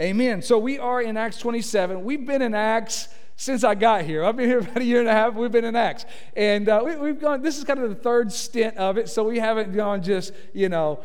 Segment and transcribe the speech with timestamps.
[0.00, 0.42] Amen.
[0.42, 2.04] So we are in Acts 27.
[2.04, 4.24] We've been in Acts since I got here.
[4.24, 5.34] I've been here about a year and a half.
[5.34, 6.04] We've been in Acts.
[6.36, 9.08] And uh, we, have gone, this is kind of the third stint of it.
[9.08, 11.00] So we haven't gone just, you know,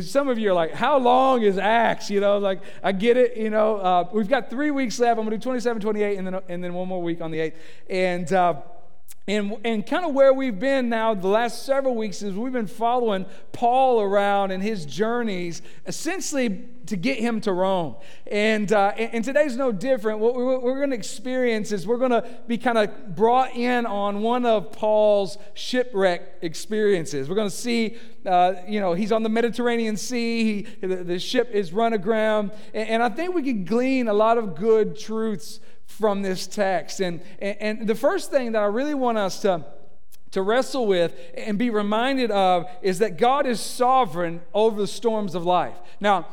[0.00, 2.08] some of you are like, how long is Acts?
[2.08, 3.36] You know, like, I get it.
[3.36, 5.20] You know, uh, we've got three weeks left.
[5.20, 7.54] I'm to do 27, 28, and then, and then one more week on the 8th.
[7.90, 8.54] And, uh,
[9.28, 12.66] and, and kind of where we've been now the last several weeks is we've been
[12.66, 17.96] following Paul around and his journeys, essentially to get him to Rome.
[18.30, 20.20] And, uh, and, today's no different.
[20.20, 24.22] What we're, going to experience is we're going to be kind of brought in on
[24.22, 27.28] one of Paul's shipwreck experiences.
[27.28, 31.18] We're going to see, uh, you know, he's on the Mediterranean Sea, he, the, the,
[31.18, 32.52] ship is run aground.
[32.72, 37.00] And, and I think we can glean a lot of good truths from this text.
[37.00, 39.64] And, and, and the first thing that I really want us to,
[40.30, 45.34] to wrestle with and be reminded of is that God is sovereign over the storms
[45.34, 45.74] of life.
[45.98, 46.28] Now,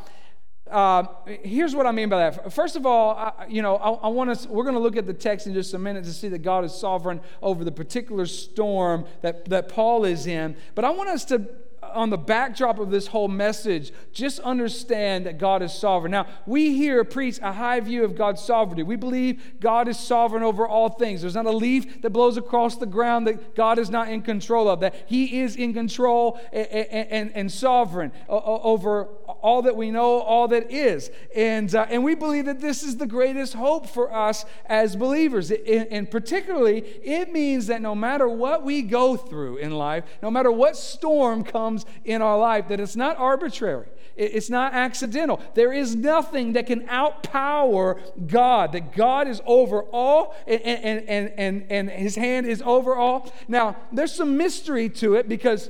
[0.69, 1.03] uh,
[1.43, 2.51] here's what I mean by that.
[2.51, 4.45] First of all, I, you know, I, I want us.
[4.45, 6.65] We're going to look at the text in just a minute to see that God
[6.65, 10.55] is sovereign over the particular storm that that Paul is in.
[10.73, 11.47] But I want us to
[11.95, 16.11] on the backdrop of this whole message, just understand that God is sovereign.
[16.11, 18.83] Now, we here preach a high view of God's sovereignty.
[18.83, 21.21] We believe God is sovereign over all things.
[21.21, 24.67] There's not a leaf that blows across the ground that God is not in control
[24.69, 30.21] of, that He is in control and, and, and sovereign over all that we know,
[30.21, 31.11] all that is.
[31.35, 35.51] And, uh, and we believe that this is the greatest hope for us as believers.
[35.51, 40.51] And particularly, it means that no matter what we go through in life, no matter
[40.51, 43.87] what storm comes in our life, that it's not arbitrary.
[44.15, 45.41] It's not accidental.
[45.55, 51.33] There is nothing that can outpower God, that God is over all and, and, and,
[51.37, 53.29] and, and his hand is over all.
[53.49, 55.69] Now, there's some mystery to it because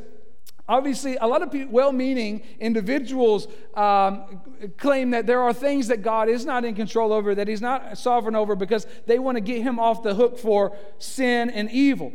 [0.67, 4.41] Obviously, a lot of well meaning individuals um,
[4.77, 7.99] claim that there are things that God is not in control over, that He's not
[7.99, 12.13] sovereign over, because they want to get Him off the hook for sin and evil.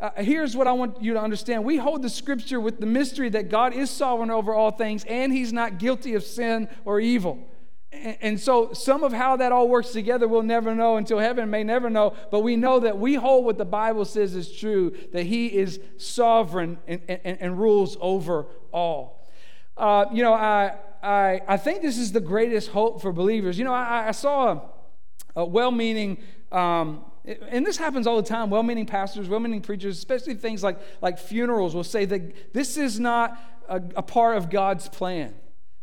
[0.00, 1.62] Uh, here's what I want you to understand.
[1.62, 5.30] We hold the scripture with the mystery that God is sovereign over all things and
[5.30, 7.38] he's not guilty of sin or evil.
[7.92, 11.50] And, and so, some of how that all works together we'll never know until heaven
[11.50, 12.14] may never know.
[12.30, 15.78] But we know that we hold what the Bible says is true that he is
[15.98, 19.28] sovereign and, and, and rules over all.
[19.76, 23.58] Uh, you know, I, I, I think this is the greatest hope for believers.
[23.58, 26.22] You know, I, I saw a, a well meaning
[26.52, 27.04] um,
[27.48, 28.50] and this happens all the time.
[28.50, 33.38] Well-meaning pastors well-meaning preachers especially things like, like funerals will say that this is not
[33.68, 35.34] a, a part of god's plan.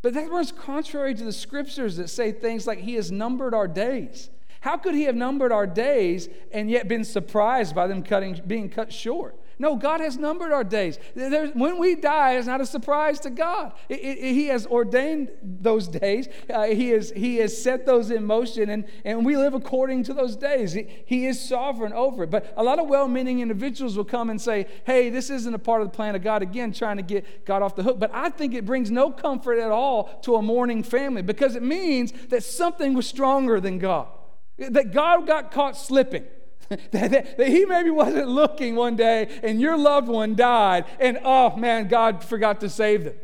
[0.02, 3.68] But that runs contrary to the scriptures that say things like he has numbered our
[3.68, 4.30] days.
[4.62, 8.69] How could he have numbered our days and yet been surprised by them cutting, being
[8.69, 11.00] cut short no, God has numbered our days.
[11.16, 13.73] There's, when we die, it's not a surprise to God.
[13.90, 18.23] It, it, he has ordained those days, uh, he, has, he has set those in
[18.23, 20.73] motion, and, and we live according to those days.
[20.73, 22.29] He, he is sovereign over it.
[22.29, 25.59] But a lot of well meaning individuals will come and say, hey, this isn't a
[25.59, 28.00] part of the plan of God, again, trying to get God off the hook.
[28.00, 31.63] But I think it brings no comfort at all to a mourning family because it
[31.63, 34.07] means that something was stronger than God,
[34.59, 36.25] that God got caught slipping.
[36.91, 41.88] that, he maybe wasn't looking one day and your loved one died and oh man
[41.88, 43.16] god forgot to save them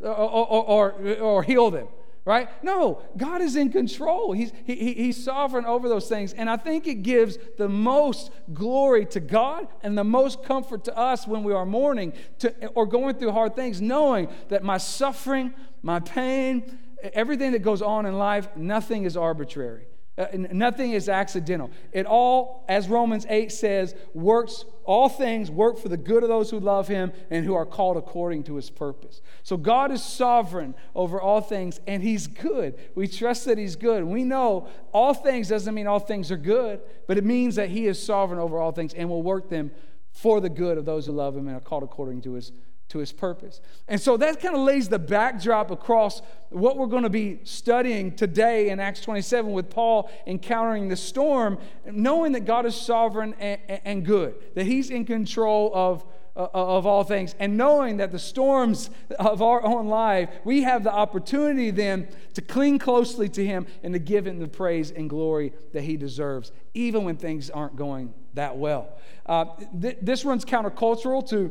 [0.00, 1.88] or, or, or, or heal them
[2.24, 2.48] right?
[2.62, 4.32] No god is in control.
[4.32, 6.32] He's, he, he's sovereign over those things.
[6.32, 10.96] And i think it gives the most glory to god and the most comfort to
[10.96, 15.54] us when we are mourning to, or going through hard things knowing that my suffering
[15.82, 16.78] my pain
[17.12, 19.86] everything that goes on in life nothing is arbitrary
[20.18, 21.70] uh, nothing is accidental.
[21.90, 26.50] It all, as Romans 8 says, works, all things work for the good of those
[26.50, 29.22] who love him and who are called according to his purpose.
[29.42, 32.78] So God is sovereign over all things and he's good.
[32.94, 34.04] We trust that he's good.
[34.04, 37.86] We know all things doesn't mean all things are good, but it means that he
[37.86, 39.70] is sovereign over all things and will work them
[40.10, 42.52] for the good of those who love him and are called according to his
[42.92, 43.62] to his purpose.
[43.88, 46.20] And so that kind of lays the backdrop across
[46.50, 51.58] what we're going to be studying today in Acts 27 with Paul encountering the storm,
[51.86, 56.04] knowing that God is sovereign and, and good, that he's in control of,
[56.36, 60.84] uh, of all things, and knowing that the storms of our own life, we have
[60.84, 65.08] the opportunity then to cling closely to him and to give him the praise and
[65.08, 68.90] glory that he deserves, even when things aren't going that well.
[69.24, 69.46] Uh,
[69.80, 71.50] th- this runs countercultural to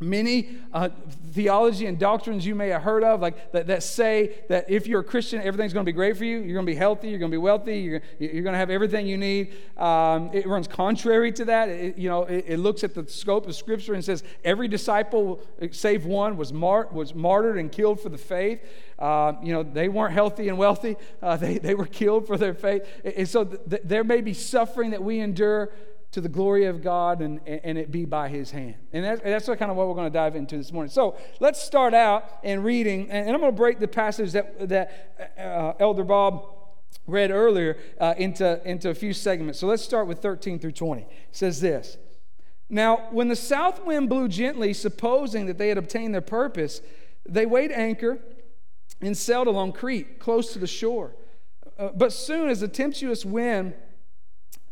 [0.00, 0.90] many uh,
[1.32, 5.00] theology and doctrines you may have heard of, like that, that say that if you're
[5.00, 6.38] a Christian, everything's going to be great for you.
[6.38, 7.08] You're going to be healthy.
[7.08, 7.78] You're going to be wealthy.
[7.78, 9.54] You're, you're going to have everything you need.
[9.76, 11.68] Um, it runs contrary to that.
[11.68, 15.40] It, you know, it, it, looks at the scope of Scripture and says every disciple,
[15.72, 18.60] save one, was, mar- was martyred and killed for the faith.
[18.98, 20.96] Uh, you know, they weren't healthy and wealthy.
[21.22, 22.82] Uh, they, they were killed for their faith.
[23.04, 25.72] And so th- there may be suffering that we endure
[26.10, 28.76] to the glory of God and, and it be by his hand.
[28.92, 30.90] And that's, that's kind of what we're going to dive into this morning.
[30.90, 35.34] So let's start out in reading, and, I'm going to break the passage that, that
[35.38, 36.46] uh, Elder Bob
[37.06, 39.58] read earlier uh, into, into a few segments.
[39.58, 41.02] So let's start with 13 through 20.
[41.02, 41.98] It says this
[42.70, 46.80] Now, when the south wind blew gently, supposing that they had obtained their purpose,
[47.28, 48.18] they weighed anchor
[49.02, 51.14] and sailed along Crete, close to the shore.
[51.78, 53.74] Uh, but soon as the tempestuous wind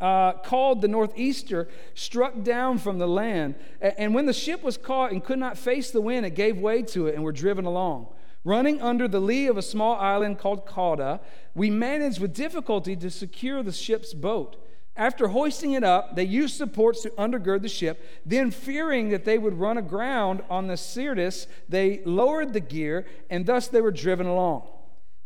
[0.00, 3.54] uh, called the northeaster struck down from the land.
[3.80, 6.82] And when the ship was caught and could not face the wind, it gave way
[6.82, 8.08] to it and were driven along.
[8.44, 11.20] Running under the lee of a small island called Cauda,
[11.54, 14.62] we managed with difficulty to secure the ship's boat.
[14.96, 18.02] After hoisting it up, they used supports to undergird the ship.
[18.24, 23.44] Then, fearing that they would run aground on the Syrtis, they lowered the gear, and
[23.44, 24.68] thus they were driven along.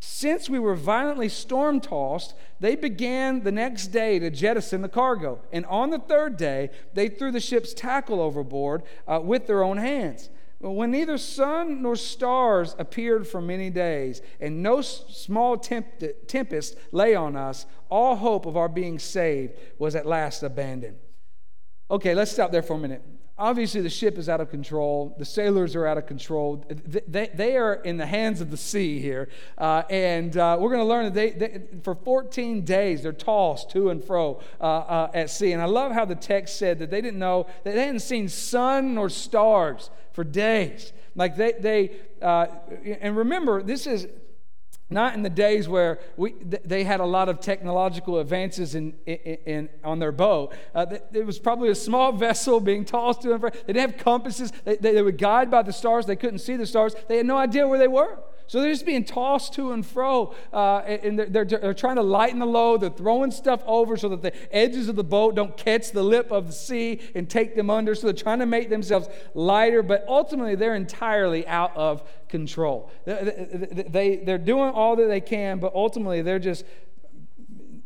[0.03, 5.41] Since we were violently storm tossed, they began the next day to jettison the cargo.
[5.53, 9.77] And on the third day, they threw the ship's tackle overboard uh, with their own
[9.77, 10.31] hands.
[10.59, 17.15] When neither sun nor stars appeared for many days, and no small temp- tempest lay
[17.15, 20.97] on us, all hope of our being saved was at last abandoned.
[21.91, 23.03] Okay, let's stop there for a minute
[23.41, 25.15] obviously the ship is out of control.
[25.19, 26.65] The sailors are out of control.
[27.09, 29.29] They, they are in the hands of the sea here.
[29.57, 33.71] Uh, and uh, we're going to learn that they, they, for 14 days they're tossed
[33.71, 35.53] to and fro uh, uh, at sea.
[35.53, 38.29] And I love how the text said that they didn't know, that they hadn't seen
[38.29, 40.93] sun nor stars for days.
[41.17, 42.47] Like they, they uh,
[43.01, 44.07] and remember, this is
[44.91, 46.35] not in the days where we,
[46.65, 50.53] they had a lot of technological advances in, in, in on their boat.
[50.75, 53.51] Uh, it was probably a small vessel being tossed to and fro.
[53.51, 54.53] They didn't have compasses.
[54.65, 56.07] They, they, they were guided by the stars.
[56.07, 56.95] They couldn't see the stars.
[57.09, 58.19] They had no idea where they were.
[58.51, 62.03] So they're just being tossed to and fro, uh, and they're, they're, they're, trying to
[62.03, 62.81] lighten the load.
[62.81, 66.33] They're throwing stuff over so that the edges of the boat don't catch the lip
[66.33, 67.95] of the sea and take them under.
[67.95, 72.91] So they're trying to make themselves lighter, but ultimately they're entirely out of control.
[73.05, 76.65] They, they, they're doing all that they can, but ultimately they're just,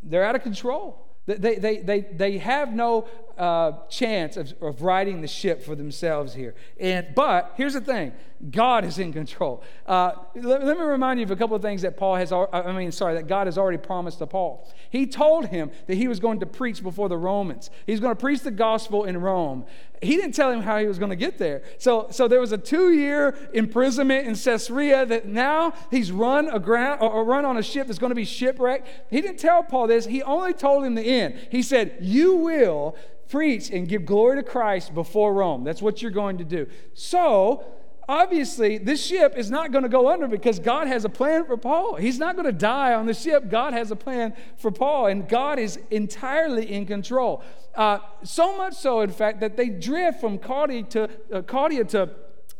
[0.01, 1.05] they're out of control.
[1.27, 6.33] They, they, they, they have no uh, chance of, of riding the ship for themselves
[6.33, 6.55] here.
[6.79, 8.13] And, but here's the thing
[8.51, 9.63] God is in control.
[9.85, 12.71] Uh, let, let, me remind you of a couple of things that Paul has, I
[12.73, 14.69] mean, sorry, that God has already promised to Paul.
[14.89, 18.19] He told him that he was going to preach before the Romans, he's going to
[18.19, 19.65] preach the gospel in Rome.
[20.01, 21.63] He didn't tell him how he was going to get there.
[21.77, 27.01] So, so there was a two year imprisonment in Caesarea that now he's run, aground,
[27.01, 28.87] or run on a ship that's going to be shipwrecked.
[29.09, 31.47] He didn't tell Paul this, he only told him the end.
[31.49, 32.95] He said, You will
[33.29, 35.63] preach and give glory to Christ before Rome.
[35.63, 36.67] That's what you're going to do.
[36.93, 37.65] So,
[38.07, 41.57] obviously, this ship is not going to go under because God has a plan for
[41.57, 41.95] Paul.
[41.95, 43.49] He's not going to die on the ship.
[43.49, 47.43] God has a plan for Paul, and God is entirely in control.
[47.73, 52.09] Uh, so much so, in fact, that they drift from Caudia to, uh, Caudia to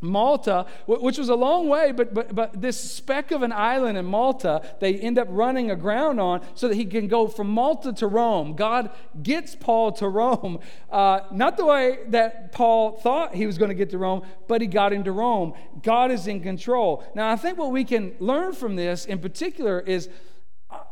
[0.01, 4.05] Malta, which was a long way, but, but, but this speck of an island in
[4.05, 8.07] Malta, they end up running aground on so that he can go from Malta to
[8.07, 8.55] Rome.
[8.55, 8.91] God
[9.23, 10.59] gets Paul to Rome,
[10.91, 14.61] uh, not the way that Paul thought he was going to get to Rome, but
[14.61, 15.53] he got into Rome.
[15.81, 17.03] God is in control.
[17.15, 20.09] Now, I think what we can learn from this in particular is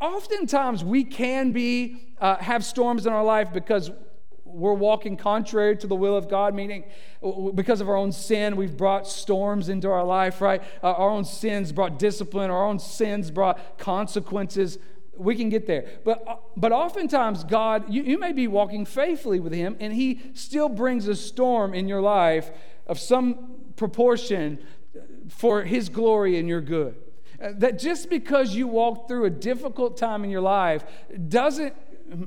[0.00, 3.90] oftentimes we can be uh, have storms in our life because
[4.54, 6.84] we're walking contrary to the will of God, meaning
[7.54, 10.62] because of our own sin, we've brought storms into our life, right?
[10.82, 14.78] Uh, our own sins brought discipline, our own sins brought consequences.
[15.16, 15.86] We can get there.
[16.04, 20.20] But, uh, but oftentimes, God, you, you may be walking faithfully with Him, and He
[20.34, 22.50] still brings a storm in your life
[22.86, 24.58] of some proportion
[25.28, 26.96] for His glory and your good.
[27.42, 30.84] Uh, that just because you walk through a difficult time in your life
[31.28, 31.74] doesn't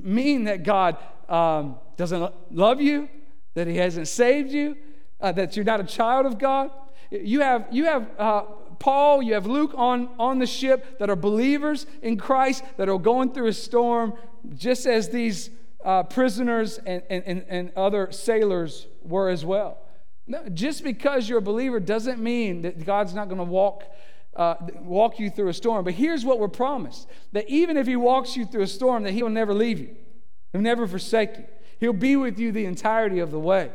[0.04, 0.96] mean that God
[1.28, 3.08] um, doesn't love you,
[3.54, 4.76] that He hasn't saved you,
[5.20, 6.70] uh, that you're not a child of God.
[7.10, 8.42] You have, you have uh,
[8.78, 12.98] Paul, you have Luke on, on the ship that are believers in Christ that are
[12.98, 14.14] going through a storm,
[14.54, 15.50] just as these
[15.84, 19.78] uh, prisoners and, and, and other sailors were as well.
[20.26, 23.84] No, just because you're a believer doesn't mean that God's not going to walk.
[24.36, 25.84] Uh, walk you through a storm.
[25.84, 29.12] But here's what we're promised that even if He walks you through a storm, that
[29.12, 29.96] He will never leave you,
[30.52, 31.44] He'll never forsake you.
[31.80, 33.70] He'll be with you the entirety of the way.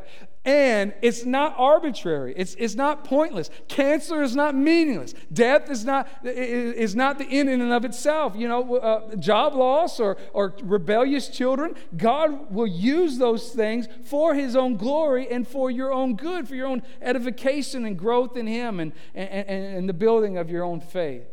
[0.45, 2.33] And it's not arbitrary.
[2.35, 3.49] It's, it's not pointless.
[3.69, 5.13] Cancer is not meaningless.
[5.31, 8.35] Death is not, is not the end in and of itself.
[8.35, 14.35] You know, uh, job loss or, or rebellious children, God will use those things for
[14.35, 18.45] His own glory and for your own good, for your own edification and growth in
[18.45, 21.23] Him and, and, and the building of your own faith.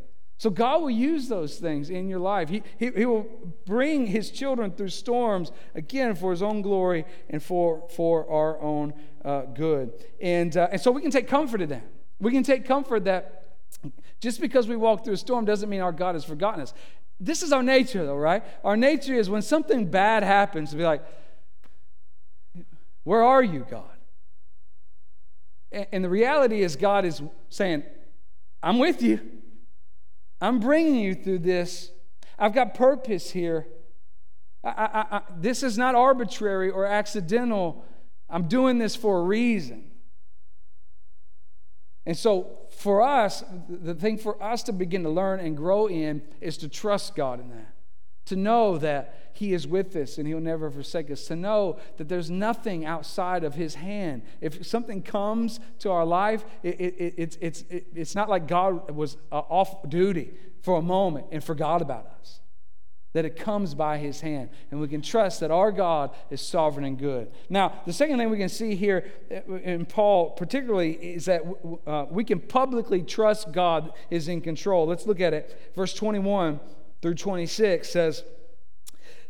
[0.40, 2.48] So God will use those things in your life.
[2.48, 3.26] He, he, he, will
[3.66, 8.94] bring his children through storms, again, for his own glory and for, for our own
[9.22, 9.92] uh, good.
[10.18, 11.84] And, uh, and so we can take comfort in that.
[12.20, 13.58] We can take comfort that
[14.18, 16.72] just because we walk through a storm doesn't mean our God has forgotten us.
[17.20, 18.42] This is our nature, though, right?
[18.64, 21.04] Our nature is when something bad happens to be like,
[23.04, 23.84] Where are you, God?
[25.70, 27.20] And, and the reality is, God is
[27.50, 27.82] saying,
[28.62, 29.20] I'm with you.
[30.40, 31.90] I'm bringing you through this.
[32.38, 33.66] I've got purpose here.
[34.64, 37.84] I, I, I, this is not arbitrary or accidental.
[38.28, 39.90] I'm doing this for a reason.
[42.06, 46.22] And so, for us, the thing for us to begin to learn and grow in
[46.40, 47.74] is to trust God in that.
[48.30, 51.26] To know that He is with us and He'll never forsake us.
[51.26, 54.22] To know that there's nothing outside of His hand.
[54.40, 59.16] If something comes to our life, it, it, it's, it's, it's not like God was
[59.32, 60.30] uh, off duty
[60.62, 62.40] for a moment and forgot about us
[63.12, 64.50] that it comes by his hand.
[64.70, 67.32] And we can trust that our God is sovereign and good.
[67.48, 71.42] Now, the second thing we can see here uh, in Paul, particularly, is that
[71.86, 74.86] uh, we can publicly trust God is in control.
[74.86, 75.72] Let's look at it.
[75.74, 76.60] Verse 21
[77.02, 78.24] through 26 says,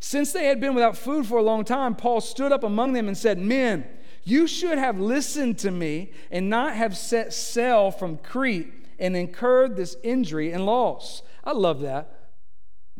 [0.00, 3.08] Since they had been without food for a long time, Paul stood up among them
[3.08, 3.86] and said, Men,
[4.24, 9.76] you should have listened to me and not have set sail from Crete and incurred
[9.76, 11.22] this injury and loss.
[11.42, 12.28] I love that.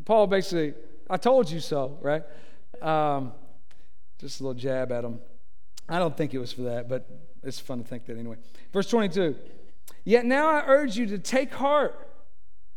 [0.04, 0.74] Paul basically,
[1.08, 2.22] I told you so, right?
[2.80, 3.32] Um,
[4.18, 5.20] just a little jab at him.
[5.88, 7.08] I don't think it was for that, but
[7.42, 8.36] it's fun to think that anyway.
[8.72, 9.36] Verse 22
[10.04, 12.09] Yet now I urge you to take heart,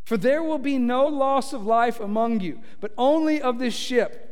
[0.03, 4.29] for there will be no loss of life among you, but only of this ship.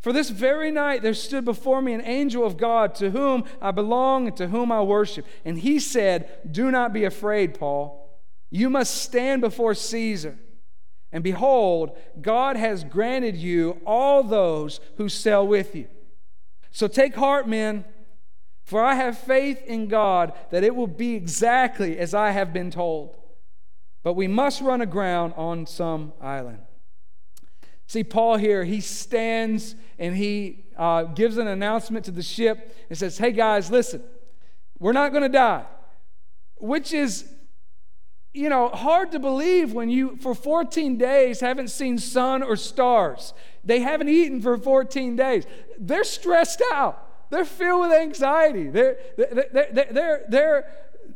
[0.00, 3.70] For this very night there stood before me an angel of God to whom I
[3.70, 5.26] belong and to whom I worship.
[5.44, 8.20] And he said, Do not be afraid, Paul.
[8.50, 10.38] You must stand before Caesar.
[11.12, 15.86] And behold, God has granted you all those who sail with you.
[16.70, 17.84] So take heart, men,
[18.64, 22.70] for I have faith in God that it will be exactly as I have been
[22.70, 23.14] told.
[24.02, 26.58] But we must run aground on some island.
[27.86, 32.98] See, Paul here, he stands and he uh, gives an announcement to the ship and
[32.98, 34.02] says, Hey guys, listen,
[34.78, 35.64] we're not going to die,
[36.56, 37.32] which is
[38.34, 43.34] you know, hard to believe when you, for 14 days, haven't seen sun or stars.
[43.62, 45.44] They haven't eaten for 14 days.
[45.78, 47.30] They're stressed out.
[47.30, 48.68] They're filled with anxiety.
[48.68, 50.64] They're, they're, they're, they're,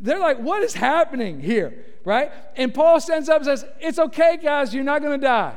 [0.01, 1.85] they're, like, what is happening here?
[2.05, 2.31] Right?
[2.57, 5.57] And Paul stands up and says, It's okay, guys, you're not going to die.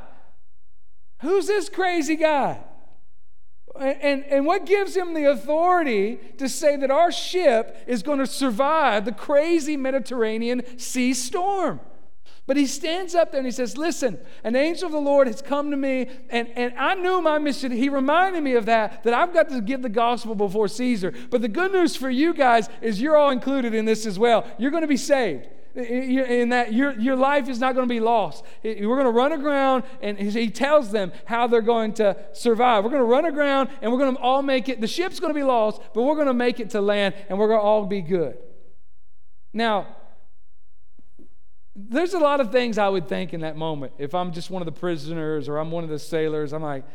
[1.22, 2.60] Who's this crazy guy?
[3.79, 8.25] And, and what gives him the authority to say that our ship is going to
[8.25, 11.79] survive the crazy Mediterranean sea storm?
[12.50, 15.39] But he stands up there and he says, Listen, an angel of the Lord has
[15.39, 17.72] come to me, and, and I knew my mission.
[17.72, 21.13] He reminded me of that, that I've got to give the gospel before Caesar.
[21.29, 24.48] But the good news for you guys is you're all included in this as well.
[24.58, 28.00] You're going to be saved in that your, your life is not going to be
[28.00, 28.44] lost.
[28.63, 32.84] We're going to run aground, and he tells them how they're going to survive.
[32.84, 34.82] We're going to run aground, and we're going to all make it.
[34.82, 37.38] The ship's going to be lost, but we're going to make it to land, and
[37.38, 38.39] we're going to all be good.
[39.53, 39.98] Now,
[41.88, 43.93] there's a lot of things I would think in that moment.
[43.98, 46.86] If I'm just one of the prisoners or I'm one of the sailors, I'm like,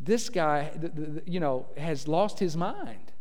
[0.00, 0.70] this guy,
[1.26, 3.12] you know, has lost his mind.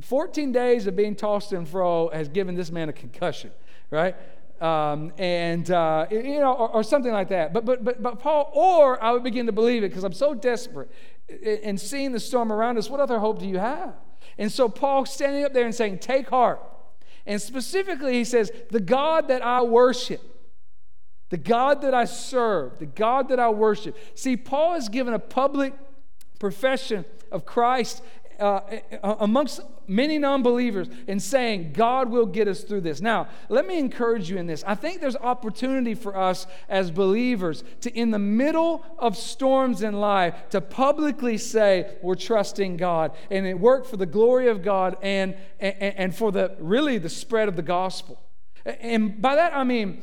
[0.00, 3.50] 14 days of being tossed and fro has given this man a concussion
[3.90, 4.16] right?
[4.60, 7.52] Um, and uh, you know, or, or, something like that.
[7.52, 10.34] But but but but Paul, or I would begin to believe it because I'm so
[10.34, 10.90] desperate
[11.62, 12.90] and seeing the storm around us.
[12.90, 13.94] What other hope do you have?
[14.36, 16.60] And so Paul standing up there and saying, "Take heart."
[17.28, 20.20] And specifically, he says, "The God that I worship."
[21.30, 23.94] The God that I serve, the God that I worship.
[24.14, 25.74] See, Paul has given a public
[26.38, 28.02] profession of Christ
[28.38, 28.60] uh,
[29.02, 33.00] uh, amongst many non believers and saying, God will get us through this.
[33.00, 34.62] Now, let me encourage you in this.
[34.66, 39.94] I think there's opportunity for us as believers to, in the middle of storms in
[39.94, 43.12] life, to publicly say, we're trusting God.
[43.30, 47.08] And it worked for the glory of God and, and, and for the really the
[47.08, 48.20] spread of the gospel.
[48.64, 50.02] And by that, I mean,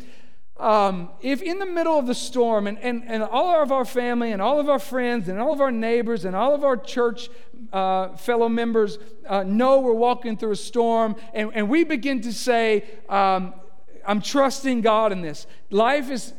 [0.57, 4.31] um, if in the middle of the storm, and, and, and all of our family,
[4.31, 7.29] and all of our friends, and all of our neighbors, and all of our church
[7.73, 8.97] uh, fellow members
[9.27, 13.53] uh, know we're walking through a storm, and, and we begin to say, um,
[14.05, 15.45] I'm trusting God in this.
[15.71, 16.33] Life is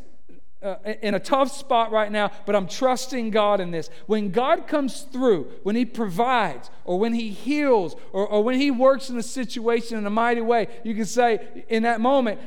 [0.62, 3.90] uh, in a tough spot right now, but I'm trusting God in this.
[4.06, 8.70] When God comes through, when He provides, or when He heals, or, or when He
[8.70, 12.40] works in a situation in a mighty way, you can say in that moment,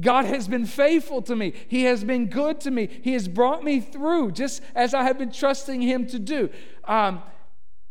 [0.00, 1.52] God has been faithful to me.
[1.68, 2.88] He has been good to me.
[3.02, 6.48] He has brought me through just as I have been trusting Him to do.
[6.84, 7.22] Um,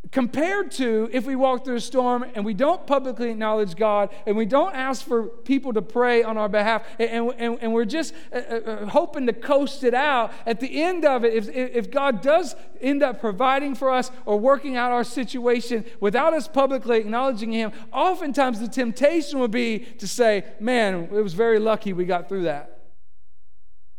[0.10, 4.36] compared to if we walk through a storm and we don't publicly acknowledge God and
[4.36, 8.14] we don't ask for people to pray on our behalf and, and, and we're just
[8.34, 11.92] uh, uh, uh, hoping to coast it out, at the end of it, if, if
[11.92, 16.98] God does end up providing for us or working out our situation without us publicly
[16.98, 22.06] acknowledging Him, oftentimes the temptation would be to say, Man, it was very lucky we
[22.06, 22.80] got through that.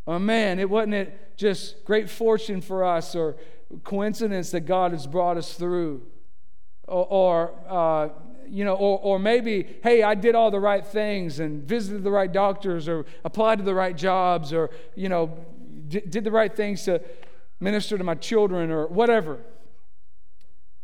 [0.04, 3.37] Or man, it wasn't it just great fortune for us or
[3.85, 6.02] coincidence that God has brought us through.
[6.88, 8.09] Or, or uh,
[8.47, 12.11] you know, or, or maybe, hey, I did all the right things and visited the
[12.11, 15.38] right doctors or applied to the right jobs or, you know,
[15.88, 17.00] d- did the right things to
[17.61, 19.38] minister to my children or whatever.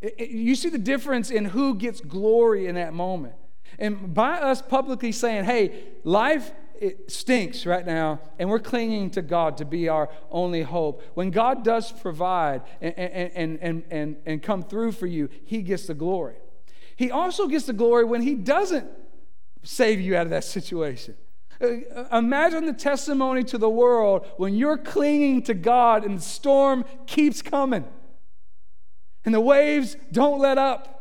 [0.01, 3.35] It, it, you see the difference in who gets glory in that moment.
[3.79, 9.23] And by us publicly saying, hey, life it stinks right now, and we're clinging to
[9.23, 11.03] God to be our only hope.
[11.15, 15.87] When God does provide and, and, and, and, and come through for you, He gets
[15.87, 16.37] the glory.
[16.97, 18.89] He also gets the glory when He doesn't
[19.63, 21.15] save you out of that situation.
[21.61, 26.85] Uh, imagine the testimony to the world when you're clinging to God and the storm
[27.07, 27.85] keeps coming
[29.25, 30.98] and the waves don't let up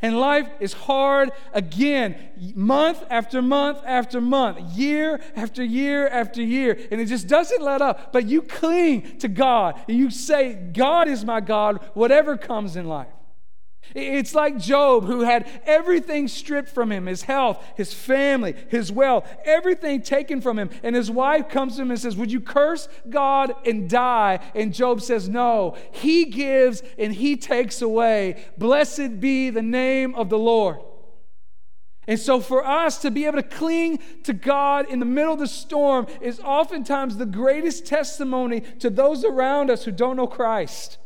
[0.00, 2.16] and life is hard again,
[2.54, 6.78] month after month after month, year after year after year.
[6.90, 8.12] And it just doesn't let up.
[8.12, 9.80] But you cling to God.
[9.88, 13.08] And you say, God is my God, whatever comes in life.
[13.94, 19.28] It's like Job, who had everything stripped from him his health, his family, his wealth,
[19.44, 20.70] everything taken from him.
[20.82, 24.40] And his wife comes to him and says, Would you curse God and die?
[24.54, 25.76] And Job says, No.
[25.90, 28.44] He gives and he takes away.
[28.56, 30.78] Blessed be the name of the Lord.
[32.08, 35.38] And so, for us to be able to cling to God in the middle of
[35.38, 40.96] the storm is oftentimes the greatest testimony to those around us who don't know Christ.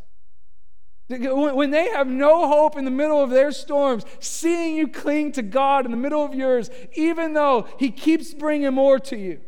[1.09, 5.43] When they have no hope in the middle of their storms, seeing you cling to
[5.43, 9.41] God in the middle of yours, even though He keeps bringing more to you.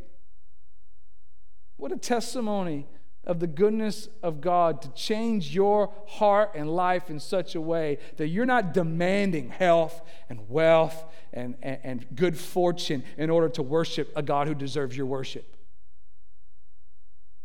[1.76, 2.86] What a testimony
[3.26, 7.98] of the goodness of God to change your heart and life in such a way
[8.16, 13.62] that you're not demanding health and wealth and, and, and good fortune in order to
[13.62, 15.56] worship a God who deserves your worship.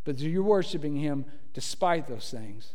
[0.04, 2.74] But you're worshiping Him despite those things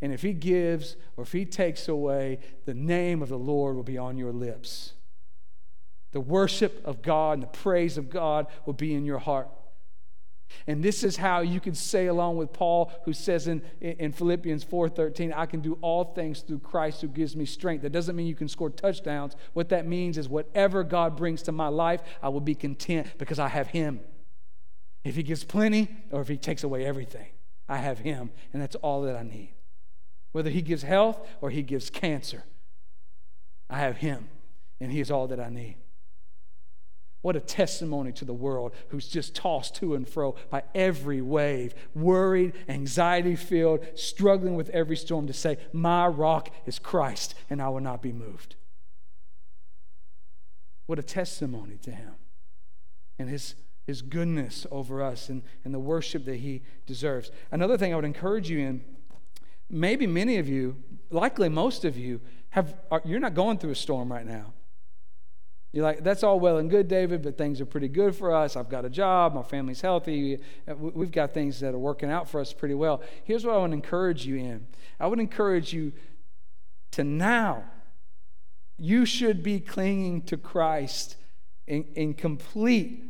[0.00, 3.82] and if he gives or if he takes away, the name of the Lord will
[3.82, 4.92] be on your lips.
[6.12, 9.48] The worship of God and the praise of God will be in your heart.
[10.68, 14.64] And this is how you can say along with Paul, who says in, in Philippians
[14.64, 17.82] 4:13, I can do all things through Christ who gives me strength.
[17.82, 19.34] That doesn't mean you can score touchdowns.
[19.54, 23.40] What that means is whatever God brings to my life, I will be content because
[23.40, 24.00] I have him.
[25.04, 27.26] If he gives plenty or if he takes away everything,
[27.68, 29.55] I have him, and that's all that I need
[30.32, 32.44] whether He gives health or He gives cancer.
[33.68, 34.28] I have Him,
[34.80, 35.76] and He is all that I need.
[37.26, 41.74] What a testimony to the world who's just tossed to and fro by every wave,
[41.92, 47.68] worried, anxiety filled, struggling with every storm to say, My rock is Christ, and I
[47.68, 48.54] will not be moved.
[50.86, 52.14] What a testimony to Him
[53.18, 53.56] and His,
[53.88, 57.32] his goodness over us and, and the worship that He deserves.
[57.50, 58.84] Another thing I would encourage you in
[59.68, 60.76] maybe many of you,
[61.10, 64.52] likely most of you, have, are, you're not going through a storm right now.
[65.72, 68.56] You're like, that's all well and good, David, but things are pretty good for us.
[68.56, 72.30] I've got a job, my family's healthy, uh, we've got things that are working out
[72.30, 73.02] for us pretty well.
[73.24, 74.66] Here's what I would encourage you in
[74.98, 75.92] I would encourage you
[76.92, 77.64] to now,
[78.78, 81.16] you should be clinging to Christ
[81.66, 83.04] in, in complete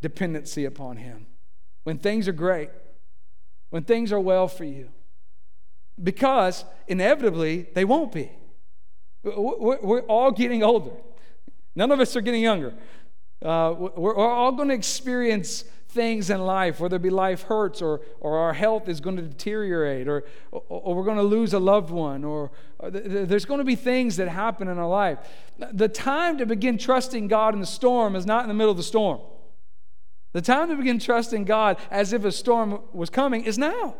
[0.00, 1.26] dependency upon Him.
[1.84, 2.70] When things are great,
[3.68, 4.88] when things are well for you,
[6.02, 8.30] because inevitably they won't be.
[9.24, 10.92] We're all getting older.
[11.74, 12.74] None of us are getting younger.
[13.44, 18.00] Uh, we're all going to experience things in life, whether it be life hurts or,
[18.20, 21.90] or our health is going to deteriorate or, or we're going to lose a loved
[21.90, 25.18] one or, or there's going to be things that happen in our life.
[25.72, 28.76] The time to begin trusting God in the storm is not in the middle of
[28.76, 29.20] the storm.
[30.32, 33.96] The time to begin trusting God as if a storm was coming is now.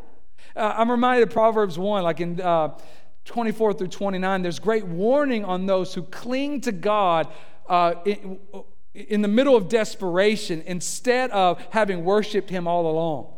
[0.55, 2.79] Uh, I'm reminded of Proverbs 1, like in uh,
[3.25, 7.29] 24 through 29, there's great warning on those who cling to God
[7.69, 8.39] uh, in,
[8.95, 13.36] in the middle of desperation instead of having worshiped Him all along.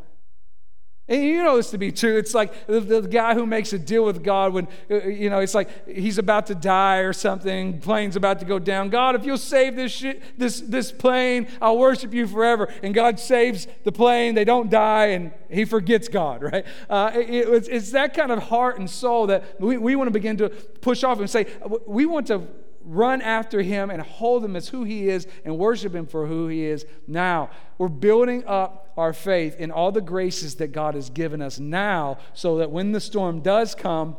[1.08, 2.18] And you know this to be true.
[2.18, 5.38] It's like the, the, guy who makes a deal with God when, uh, you know,
[5.38, 8.90] it's like he's about to die or something, plane's about to go down.
[8.90, 12.72] God, if you'll save this, shit, this, this plane, I'll worship you forever.
[12.82, 16.66] And God saves the plane, they don't die, and he forgets God, right?
[16.90, 20.12] Uh, it, it's, it's that kind of heart and soul that we, we want to
[20.12, 21.46] begin to push off and say,
[21.86, 22.46] we want to
[22.88, 26.48] run after him and hold him as who he is and worship him for who
[26.48, 27.50] he is now.
[27.76, 32.18] We're building up our faith in all the graces that God has given us now
[32.32, 34.16] so that when the storm does come,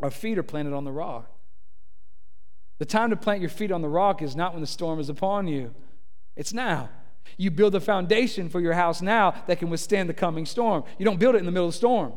[0.00, 1.30] our feet are planted on the rock.
[2.78, 5.10] The time to plant your feet on the rock is not when the storm is
[5.10, 5.74] upon you,
[6.36, 6.88] it's now.
[7.36, 10.84] You build a foundation for your house now that can withstand the coming storm.
[10.98, 12.14] You don't build it in the middle of the storm.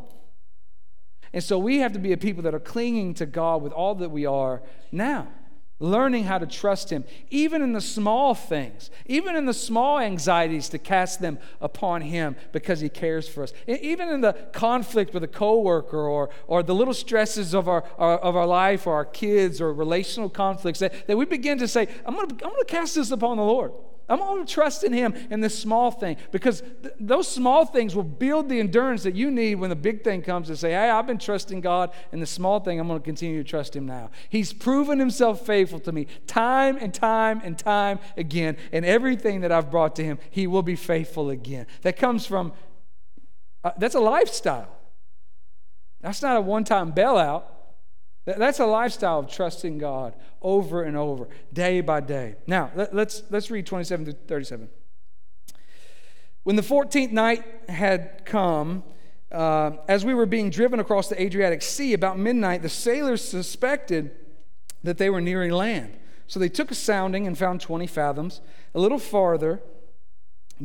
[1.34, 3.96] And so we have to be a people that are clinging to God with all
[3.96, 5.28] that we are now
[5.84, 10.70] learning how to trust Him, even in the small things, even in the small anxieties,
[10.70, 13.54] to cast them upon Him because He cares for us.
[13.68, 18.18] Even in the conflict with a coworker or, or the little stresses of our, our
[18.20, 21.90] of our life or our kids or relational conflicts, that, that we begin to say,
[22.06, 23.74] I'm going to I'm going to cast this upon the Lord.
[24.14, 27.96] I'm going to trust in Him in this small thing because th- those small things
[27.96, 30.90] will build the endurance that you need when the big thing comes to say, Hey,
[30.90, 32.80] I've been trusting God in the small thing.
[32.80, 34.12] I'm going to continue to trust Him now.
[34.30, 38.58] He's proven Himself faithful to me time and time and time again.
[38.72, 41.66] And everything that I've brought to Him, He will be faithful again.
[41.82, 42.54] That comes from,
[43.64, 44.70] uh, that's a lifestyle.
[46.02, 47.44] That's not a one time bailout.
[48.26, 52.36] That's a lifestyle of trusting God over and over, day by day.
[52.48, 54.70] Now, let, us let's read 27 to 37.
[56.44, 58.84] When the 14th night had come,
[59.32, 64.12] uh, as we were being driven across the Adriatic Sea, about midnight, the sailors suspected
[64.84, 65.98] that they were nearing land.
[66.28, 68.42] So they took a sounding and found 20 fathoms.
[68.74, 69.62] A little farther,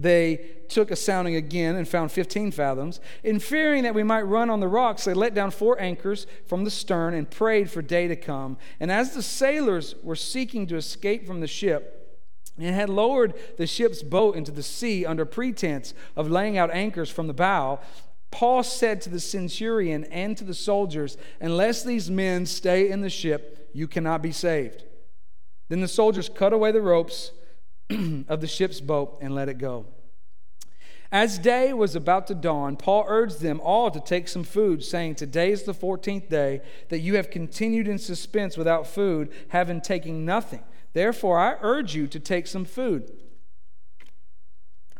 [0.03, 3.01] they took a sounding again and found 15 fathoms.
[3.25, 6.65] In fearing that we might run on the rocks, they let down four anchors from
[6.65, 8.59] the stern and prayed for day to come.
[8.79, 11.95] And as the sailors were seeking to escape from the ship,
[12.57, 17.09] and had lowered the ship's boat into the sea under pretense of laying out anchors
[17.09, 17.81] from the bow,
[18.31, 23.11] Paul said to the centurion and to the soldiers, Unless these men stay in the
[23.11, 24.85] ship, you cannot be saved.
[25.69, 27.31] Then the soldiers cut away the ropes
[28.29, 29.87] of the ship's boat and let it go.
[31.11, 35.15] As day was about to dawn, Paul urged them all to take some food, saying,
[35.15, 40.27] Today is the 14th day that you have continued in suspense without food, having taken
[40.27, 40.63] nothing.
[40.93, 43.11] Therefore, I urge you to take some food,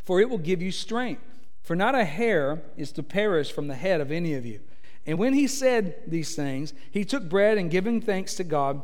[0.03, 1.23] for it will give you strength.
[1.61, 4.61] For not a hair is to perish from the head of any of you.
[5.05, 8.83] And when he said these things, he took bread and giving thanks to God,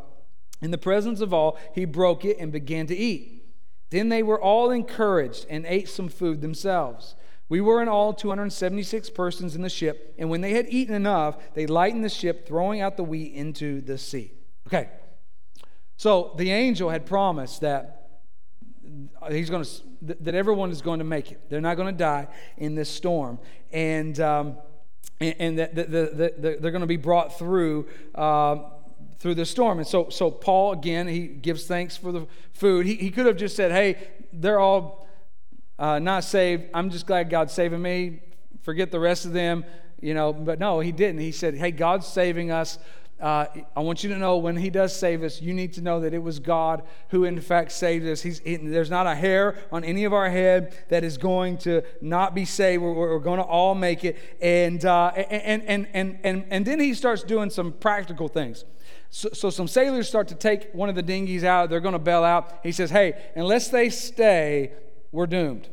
[0.60, 3.43] in the presence of all, he broke it and began to eat.
[3.90, 7.14] Then they were all encouraged and ate some food themselves.
[7.48, 11.36] We were in all 276 persons in the ship, and when they had eaten enough,
[11.54, 14.32] they lightened the ship, throwing out the wheat into the sea.
[14.66, 14.88] Okay,
[15.96, 18.04] so the angel had promised that
[19.30, 19.70] he's going to
[20.20, 21.40] that everyone is going to make it.
[21.48, 23.38] They're not going to die in this storm,
[23.72, 24.58] and um,
[25.20, 27.88] and, and that the, the, the, they're going to be brought through.
[28.14, 28.56] Uh,
[29.24, 29.78] through the storm.
[29.78, 32.84] And so, so Paul, again, he gives thanks for the food.
[32.84, 33.96] He, he could have just said, hey,
[34.34, 35.08] they're all
[35.78, 36.64] uh, not saved.
[36.74, 38.20] I'm just glad God's saving me.
[38.60, 39.64] Forget the rest of them,
[39.98, 40.34] you know.
[40.34, 41.22] But no, he didn't.
[41.22, 42.78] He said, hey, God's saving us.
[43.18, 46.00] Uh, I want you to know when He does save us, you need to know
[46.00, 48.20] that it was God who, in fact, saved us.
[48.20, 51.82] He's, he, there's not a hair on any of our head that is going to
[52.02, 52.82] not be saved.
[52.82, 54.18] We're, we're going to all make it.
[54.42, 58.66] And, uh, and, and, and, and, and then He starts doing some practical things.
[59.16, 61.70] So, so, some sailors start to take one of the dinghies out.
[61.70, 62.58] They're going to bail out.
[62.64, 64.72] He says, Hey, unless they stay,
[65.12, 65.68] we're doomed.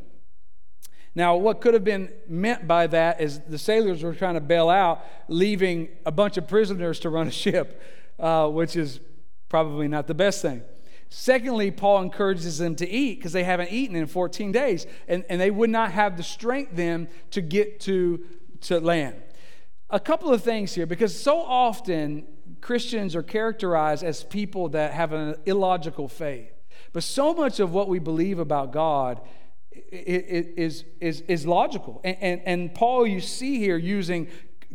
[1.16, 4.70] Now, what could have been meant by that is the sailors were trying to bail
[4.70, 7.82] out, leaving a bunch of prisoners to run a ship,
[8.20, 9.00] uh, which is
[9.48, 10.62] probably not the best thing.
[11.08, 15.40] Secondly, Paul encourages them to eat because they haven't eaten in 14 days, and, and
[15.40, 18.24] they would not have the strength then to get to,
[18.60, 19.20] to land.
[19.92, 22.24] A couple of things here because so often
[22.60, 26.50] Christians are characterized as people that have an illogical faith.
[26.92, 29.20] But so much of what we believe about God
[29.90, 32.00] is, is, is logical.
[32.04, 34.28] And, and, and Paul, you see here, using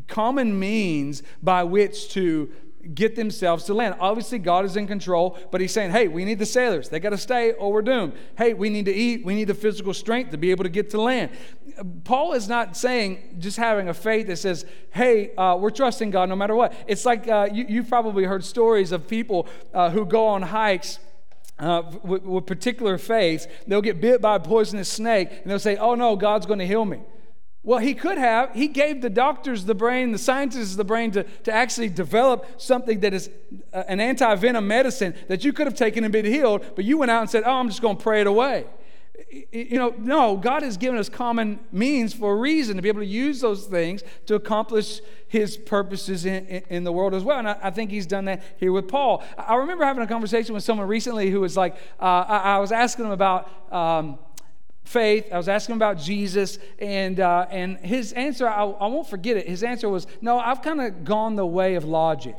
[0.08, 2.51] common means by which to
[2.93, 3.95] get themselves to land.
[4.00, 6.89] Obviously, God is in control, but He's saying, hey, we need the sailors.
[6.89, 8.13] They got to stay or we're doomed.
[8.38, 9.26] Hey, we need to eat.
[9.26, 11.32] We need the physical strength to be able to get to land.
[12.04, 16.30] Paul is not saying just having a faith that says, hey, uh, we're trusting God
[16.30, 16.73] no matter what.
[16.88, 21.00] It's like uh, you, have probably heard stories of people uh, who go on hikes.
[21.60, 25.76] Uh, with, with particular faiths, they'll get bit by a poisonous snake and they'll say,
[25.76, 27.00] Oh no, God's going to heal me.
[27.67, 28.53] Well, he could have.
[28.53, 33.01] He gave the doctors the brain, the scientists the brain to, to actually develop something
[33.01, 33.30] that is
[33.73, 36.97] uh, an anti venom medicine that you could have taken and been healed, but you
[36.97, 38.67] went out and said, Oh, I'm just going to pray it away.
[39.51, 43.01] You know, no, God has given us common means for a reason to be able
[43.01, 47.39] to use those things to accomplish his purposes in, in, in the world as well.
[47.39, 49.25] And I, I, think he's done that here with Paul.
[49.38, 52.71] I remember having a conversation with someone recently who was like, uh, I, I, was
[52.71, 53.73] asking him about.
[53.73, 54.19] Um,
[54.88, 55.28] faith.
[55.32, 59.47] I was asking about Jesus, and, uh, and his answer, I, I won't forget it.
[59.47, 62.36] His answer was, No, I've kind of gone the way of logic.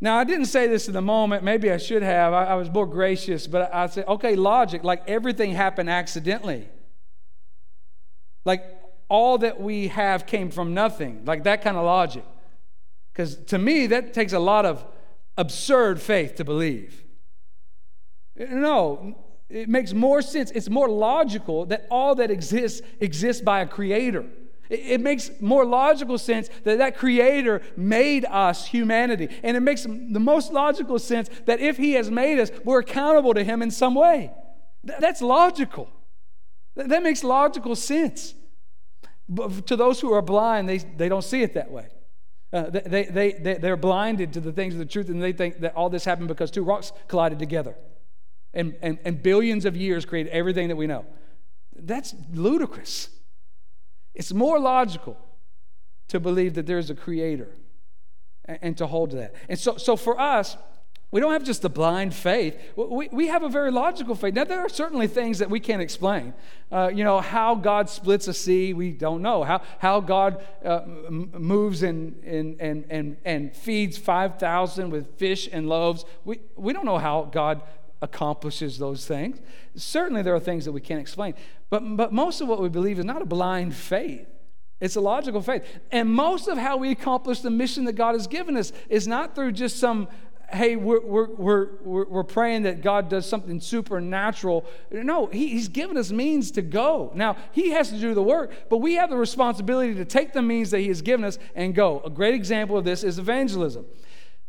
[0.00, 1.42] Now, I didn't say this in the moment.
[1.42, 2.32] Maybe I should have.
[2.32, 6.68] I, I was more gracious, but I, I said, okay, logic, like everything happened accidentally.
[8.44, 8.64] Like
[9.08, 12.24] all that we have came from nothing, like that kind of logic.
[13.12, 14.84] Because to me, that takes a lot of
[15.36, 17.04] absurd faith to believe.
[18.36, 19.16] No,
[19.50, 20.50] it makes more sense.
[20.50, 24.26] It's more logical that all that exists exists by a creator.
[24.68, 29.28] It makes more logical sense that that creator made us humanity.
[29.42, 33.32] And it makes the most logical sense that if he has made us, we're accountable
[33.32, 34.30] to him in some way.
[34.84, 35.88] That's logical.
[36.76, 38.34] That makes logical sense.
[39.26, 41.86] But to those who are blind, they, they don't see it that way.
[42.52, 45.60] Uh, they, they, they, they're blinded to the things of the truth and they think
[45.60, 47.74] that all this happened because two rocks collided together
[48.54, 51.04] and, and, and billions of years created everything that we know.
[51.76, 53.08] That's ludicrous.
[54.14, 55.16] It's more logical
[56.08, 57.54] to believe that there's a creator
[58.44, 59.34] and, and to hold to that.
[59.48, 60.56] And so, so for us,
[61.10, 62.58] we don't have just a blind faith.
[62.76, 64.34] We, we have a very logical faith.
[64.34, 66.34] Now, there are certainly things that we can't explain.
[66.70, 69.42] Uh, you know, how God splits a sea, we don't know.
[69.42, 75.66] How, how God uh, moves and, and, and, and, and feeds 5,000 with fish and
[75.66, 77.62] loaves, we, we don't know how God
[78.00, 79.38] accomplishes those things.
[79.74, 81.34] Certainly, there are things that we can't explain.
[81.70, 84.26] But, but most of what we believe is not a blind faith,
[84.80, 85.64] it's a logical faith.
[85.90, 89.34] And most of how we accomplish the mission that God has given us is not
[89.34, 90.08] through just some
[90.50, 94.64] hey, we're, we're, we're, we're praying that God does something supernatural.
[94.90, 97.12] No, he, He's given us means to go.
[97.14, 100.42] Now, He has to do the work, but we have the responsibility to take the
[100.42, 102.00] means that He has given us and go.
[102.04, 103.84] A great example of this is evangelism.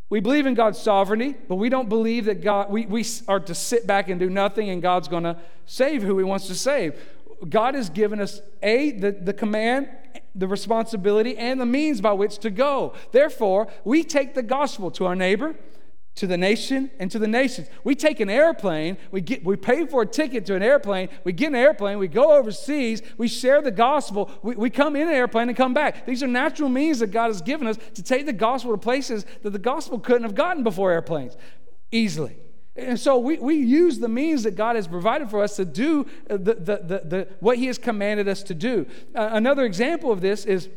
[0.10, 3.54] We believe in God's sovereignty, but we don't believe that God, we, we are to
[3.54, 7.00] sit back and do nothing and God's going to save who He wants to save.
[7.48, 9.88] God has given us A, the, the command,
[10.34, 12.94] the responsibility, and the means by which to go.
[13.12, 15.56] Therefore, we take the gospel to our neighbor,
[16.20, 17.70] to the nation and to the nations.
[17.86, 21.32] We take an airplane, we, get, we pay for a ticket to an airplane, we
[21.32, 25.14] get an airplane, we go overseas, we share the gospel, we, we come in an
[25.14, 26.06] airplane and come back.
[26.06, 29.26] These are natural means that God has given us to take the gospel to places
[29.44, 31.38] that the gospel couldn't have gotten before airplanes
[31.90, 32.36] easily.
[32.76, 36.06] And so we, we use the means that God has provided for us to do
[36.28, 38.88] the, the, the, the what He has commanded us to do.
[39.16, 40.68] Uh, another example of this is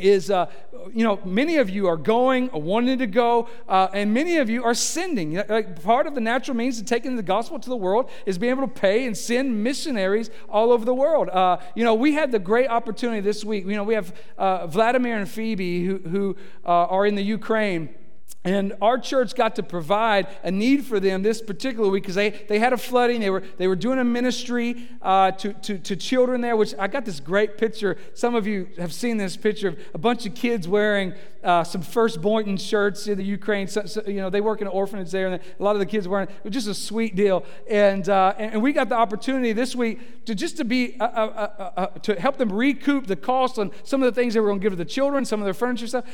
[0.00, 0.46] is, uh,
[0.92, 4.64] you know, many of you are going, wanting to go, uh, and many of you
[4.64, 5.34] are sending.
[5.48, 8.50] Like part of the natural means of taking the gospel to the world is being
[8.50, 11.28] able to pay and send missionaries all over the world.
[11.28, 13.64] Uh, you know, we had the great opportunity this week.
[13.66, 17.94] You know, we have uh, Vladimir and Phoebe who, who uh, are in the Ukraine.
[18.44, 22.30] And our church got to provide a need for them this particular week because they,
[22.30, 23.20] they had a flooding.
[23.20, 26.86] They were, they were doing a ministry uh, to, to, to children there, which I
[26.86, 27.98] got this great picture.
[28.14, 31.82] Some of you have seen this picture of a bunch of kids wearing uh, some
[31.82, 33.68] First Boynton shirts in the Ukraine.
[33.68, 35.86] So, so, you know, they work in an orphanage there, and a lot of the
[35.86, 36.34] kids wearing it.
[36.44, 37.44] Was just a sweet deal.
[37.68, 41.70] And, uh, and we got the opportunity this week to just to be, uh, uh,
[41.76, 44.60] uh, to help them recoup the cost on some of the things they were going
[44.60, 46.04] to give to the children, some of their furniture stuff,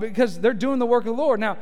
[0.00, 1.40] because they're doing the work of the Lord.
[1.40, 1.58] Now,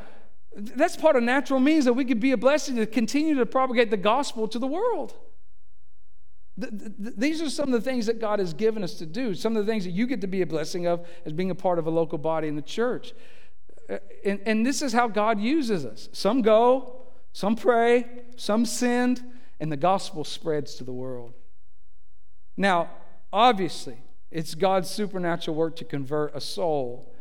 [0.54, 3.90] that's part of natural means that we could be a blessing to continue to propagate
[3.90, 5.14] the gospel to the world.
[6.56, 9.64] These are some of the things that God has given us to do, some of
[9.64, 11.86] the things that you get to be a blessing of as being a part of
[11.86, 13.14] a local body in the church.
[13.88, 16.10] Uh, and, and this is how God uses us.
[16.12, 19.22] Some go, some pray, some send,
[19.60, 21.32] and the gospel spreads to the world.
[22.56, 22.90] Now,
[23.32, 23.96] obviously,
[24.30, 27.11] it's God's supernatural work to convert a soul,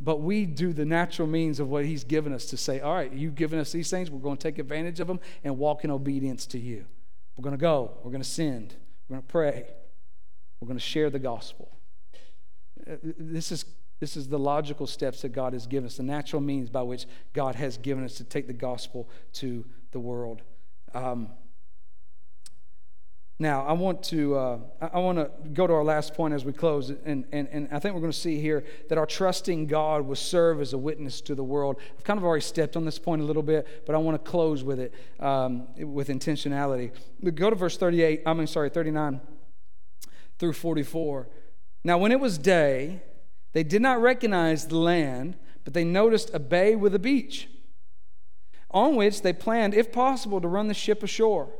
[0.00, 3.12] but we do the natural means of what He's given us to say, all right,
[3.12, 5.90] you've given us these things, we're going to take advantage of them and walk in
[5.90, 6.86] obedience to you.
[7.36, 7.92] We're going to go.
[8.02, 8.76] We're going to send.
[9.08, 9.66] We're going to pray.
[10.60, 11.70] We're going to share the gospel.
[12.90, 13.64] Uh, this is,
[14.00, 17.06] This is the logical steps that God has given us, the natural means by which
[17.32, 20.42] God has given us to take the gospel to the world.
[20.94, 21.28] Um,
[23.38, 26.52] now, I want to uh, I want to go to our last point as we
[26.52, 30.06] close, and, and, and I think we're going to see here that our trusting God
[30.06, 31.76] will serve as a witness to the world.
[31.96, 34.30] I've kind of already stepped on this point a little bit, but I want to
[34.30, 36.92] close with it um, with intentionality.
[37.34, 38.22] Go to verse 38.
[38.24, 39.20] I mean, sorry, 39
[40.38, 41.28] through 44.
[41.82, 43.02] Now, when it was day,
[43.52, 47.48] they did not recognize the land, but they noticed a bay with a beach,
[48.70, 51.52] on which they planned, if possible, to run the ship ashore.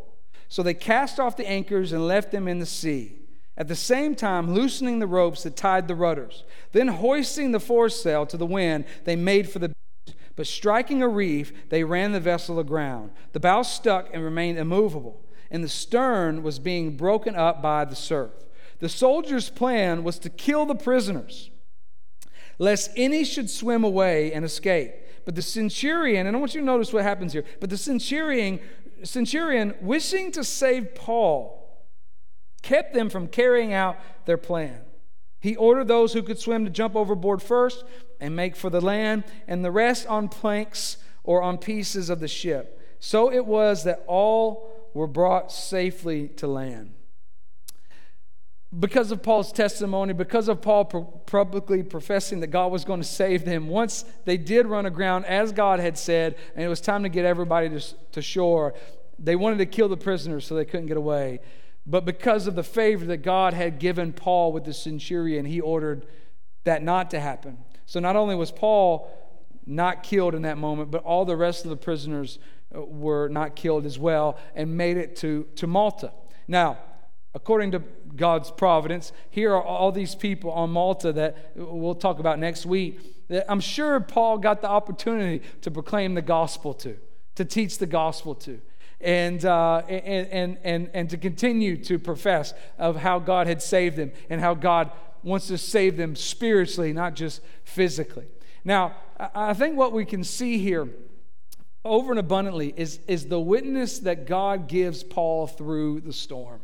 [0.48, 3.16] So they cast off the anchors and left them in the sea,
[3.57, 6.44] at the same time loosening the ropes that tied the rudders.
[6.72, 10.16] Then, hoisting the foresail to the wind, they made for the beach.
[10.37, 13.12] But striking a reef, they ran the vessel aground.
[13.33, 17.96] The bow stuck and remained immovable, and the stern was being broken up by the
[17.96, 18.33] surf.
[18.80, 21.50] The soldiers' plan was to kill the prisoners,
[22.59, 24.92] lest any should swim away and escape.
[25.24, 28.59] But the centurion, and I want you to notice what happens here, but the centurion
[29.05, 31.61] centurion, wishing to save Paul,
[32.62, 34.81] kept them from carrying out their plan.
[35.40, 37.85] He ordered those who could swim to jump overboard first
[38.21, 42.29] and make for the land, and the rest on planks or on pieces of the
[42.29, 42.81] ship.
[43.01, 46.95] So it was that all were brought safely to land
[48.79, 50.85] because of Paul's testimony, because of Paul
[51.27, 55.53] publicly professing that God was going to save them, once they did run aground as
[55.53, 57.81] God had said, and it was time to get everybody to,
[58.13, 58.75] to shore,
[59.19, 61.41] they wanted to kill the prisoners so they couldn't get away.
[61.87, 66.07] But because of the favor that God had given Paul with the centurion, he ordered
[66.65, 67.59] that not to happen.
[67.87, 69.11] So not only was Paul
[69.67, 72.39] not killed in that moment, but all the rest of the prisoners
[72.75, 76.13] uh, were not killed as well and made it to, to Malta.
[76.49, 76.79] Now,
[77.35, 77.83] according to
[78.16, 83.29] God's providence, here are all these people on Malta that we'll talk about next week.
[83.29, 86.97] That I'm sure Paul got the opportunity to proclaim the gospel to,
[87.35, 88.61] to teach the gospel to.
[89.01, 93.97] And, uh, and, and, and, and to continue to profess of how God had saved
[93.97, 94.92] them and how God
[95.23, 98.27] wants to save them spiritually, not just physically.
[98.64, 98.94] Now,
[99.35, 100.88] I think what we can see here
[101.85, 106.61] over and abundantly is, is the witness that God gives Paul through the storm.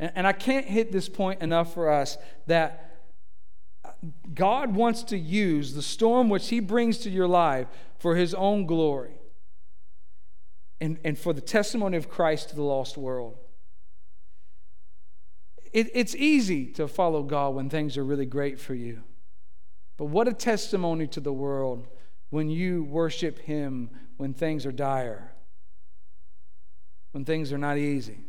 [0.00, 2.86] And, and I can't hit this point enough for us that
[4.34, 8.66] God wants to use the storm which He brings to your life for His own
[8.66, 9.20] glory
[10.80, 13.36] and, and for the testimony of Christ to the lost world.
[15.72, 19.02] It, it's easy to follow God when things are really great for you.
[19.98, 21.86] But what a testimony to the world
[22.30, 25.32] when you worship Him when things are dire,
[27.12, 28.24] when things are not easy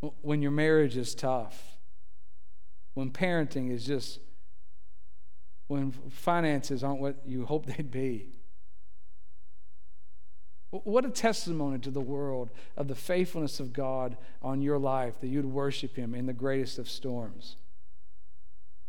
[0.00, 1.78] when your marriage is tough,
[2.94, 4.20] when parenting is just,
[5.66, 8.30] when finances aren't what you hope they'd be.
[10.70, 15.28] What a testimony to the world of the faithfulness of God on your life that
[15.28, 17.56] you'd worship Him in the greatest of storms.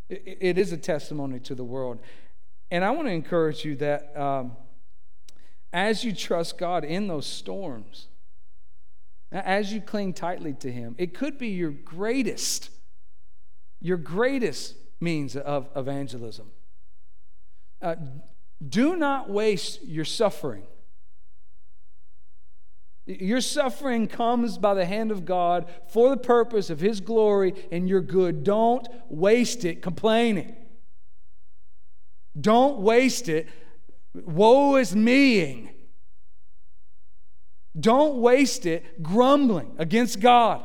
[0.09, 1.99] It is a testimony to the world.
[2.69, 4.57] And I want to encourage you that um,
[5.71, 8.08] as you trust God in those storms,
[9.31, 10.95] as you cling tightly to Him.
[10.97, 12.69] It could be your greatest,
[13.79, 16.51] your greatest means of evangelism.
[17.81, 17.95] Uh,
[18.67, 20.63] do not waste your suffering.
[23.05, 27.89] Your suffering comes by the hand of God for the purpose of His glory and
[27.89, 28.43] your good.
[28.43, 30.55] Don't waste it complaining.
[32.39, 33.47] Don't waste it,
[34.13, 35.69] woe is meing.
[37.79, 40.63] Don't waste it grumbling against God.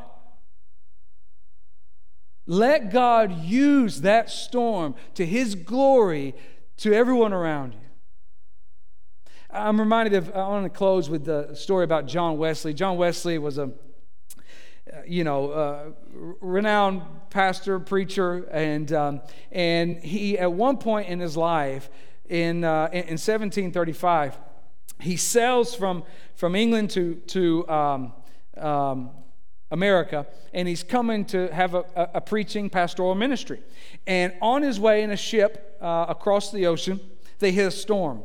[2.47, 6.35] Let God use that storm to his glory
[6.77, 7.79] to everyone around you.
[9.49, 12.73] I'm reminded of, I want to close with the story about John Wesley.
[12.73, 13.71] John Wesley was a,
[15.07, 21.37] you know, uh, renowned pastor, preacher, and, um, and he, at one point in his
[21.37, 21.89] life,
[22.27, 24.37] in, uh, in 1735,
[24.99, 26.03] he sails from,
[26.35, 28.13] from England to, to um,
[28.57, 29.11] um,
[29.71, 33.61] America, and he's coming to have a, a, a, preaching pastoral ministry.
[34.07, 36.99] And on his way in a ship uh, across the ocean,
[37.39, 38.23] they hit a storm.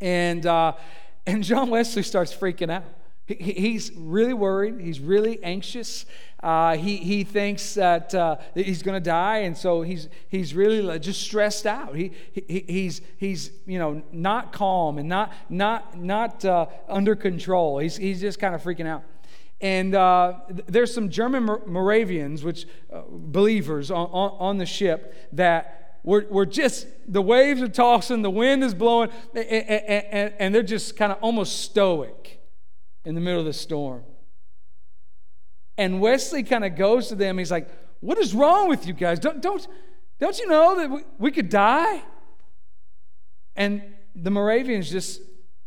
[0.00, 0.74] And, uh,
[1.26, 2.84] and John Wesley starts freaking out.
[3.26, 6.06] He, he's really worried, he's really anxious.
[6.42, 10.54] Uh, he, he thinks that, uh, that he's going to die, and so he's, he's
[10.54, 11.96] really just stressed out.
[11.96, 17.78] He, he, he's, he's you know, not calm and not, not, not uh, under control.
[17.78, 19.02] He's, he's just kind of freaking out.
[19.60, 20.34] And uh,
[20.66, 26.44] there's some German Moravians, which uh, believers on, on, on, the ship, that we're, we're
[26.44, 31.10] just, the waves are tossing, the wind is blowing, and, and, and they're just kind
[31.10, 32.35] of almost stoic
[33.06, 34.02] in the middle of the storm.
[35.78, 37.38] And Wesley kind of goes to them.
[37.38, 37.68] He's like,
[38.00, 39.20] What is wrong with you guys?
[39.20, 39.66] Don't, don't,
[40.18, 42.02] don't you know that we, we could die?
[43.54, 43.80] And
[44.14, 45.20] the Moravians just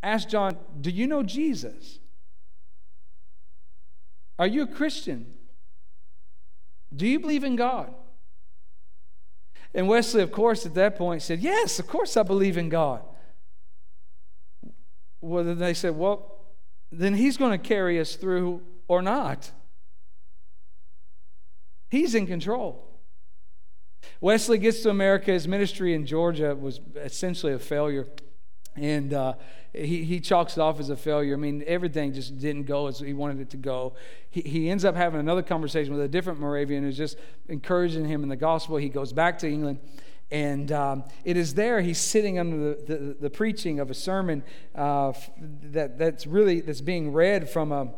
[0.03, 1.99] asked John, Do you know Jesus?
[4.37, 5.33] Are you a Christian?
[6.93, 7.93] Do you believe in God?
[9.73, 13.01] And Wesley, of course, at that point said, Yes, of course I believe in God.
[15.21, 16.38] Well, then they said, Well,
[16.91, 19.51] then he's going to carry us through or not.
[21.89, 22.85] He's in control.
[24.21, 25.31] Wesley gets to America.
[25.31, 28.07] His ministry in Georgia was essentially a failure.
[28.75, 29.33] And uh,
[29.73, 31.33] he, he chalks it off as a failure.
[31.33, 33.93] I mean, everything just didn't go as he wanted it to go.
[34.29, 37.17] He, he ends up having another conversation with a different Moravian who's just
[37.47, 38.77] encouraging him in the gospel.
[38.77, 39.79] He goes back to England.
[40.31, 44.43] And um, it is there he's sitting under the, the, the preaching of a sermon
[44.75, 45.13] uh,
[45.71, 47.91] that, that's really that's being read from a,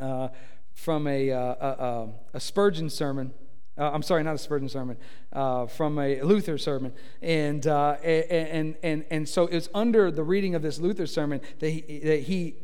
[0.00, 0.28] uh,
[0.72, 3.32] from a, uh, a, a Spurgeon sermon.
[3.76, 4.96] Uh, I'm sorry, not a Spurgeon sermon,
[5.32, 6.92] uh, from a Luther sermon.
[7.22, 11.70] And, uh, and, and, and so it's under the reading of this Luther sermon that
[11.70, 12.56] he, that he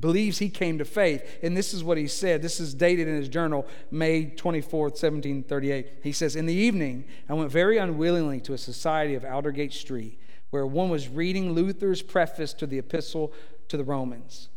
[0.00, 1.38] believes he came to faith.
[1.42, 2.42] And this is what he said.
[2.42, 6.00] This is dated in his journal, May 24th, 1738.
[6.02, 10.18] He says, In the evening, I went very unwillingly to a society of Aldersgate Street,
[10.50, 13.32] where one was reading Luther's preface to the epistle
[13.68, 14.48] to the Romans.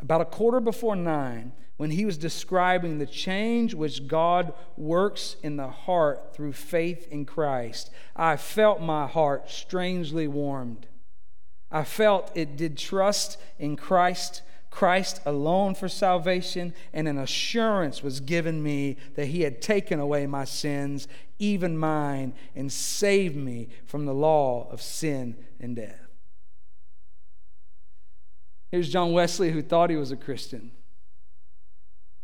[0.00, 5.56] About a quarter before nine, when he was describing the change which God works in
[5.56, 10.88] the heart through faith in Christ, I felt my heart strangely warmed.
[11.70, 18.20] I felt it did trust in Christ, Christ alone for salvation, and an assurance was
[18.20, 21.08] given me that he had taken away my sins,
[21.38, 26.08] even mine, and saved me from the law of sin and death.
[28.70, 30.72] Here's John Wesley, who thought he was a Christian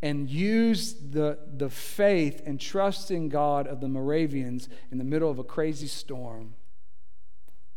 [0.05, 5.31] and used the, the faith and trust in God of the Moravians in the middle
[5.31, 6.57] of a crazy storm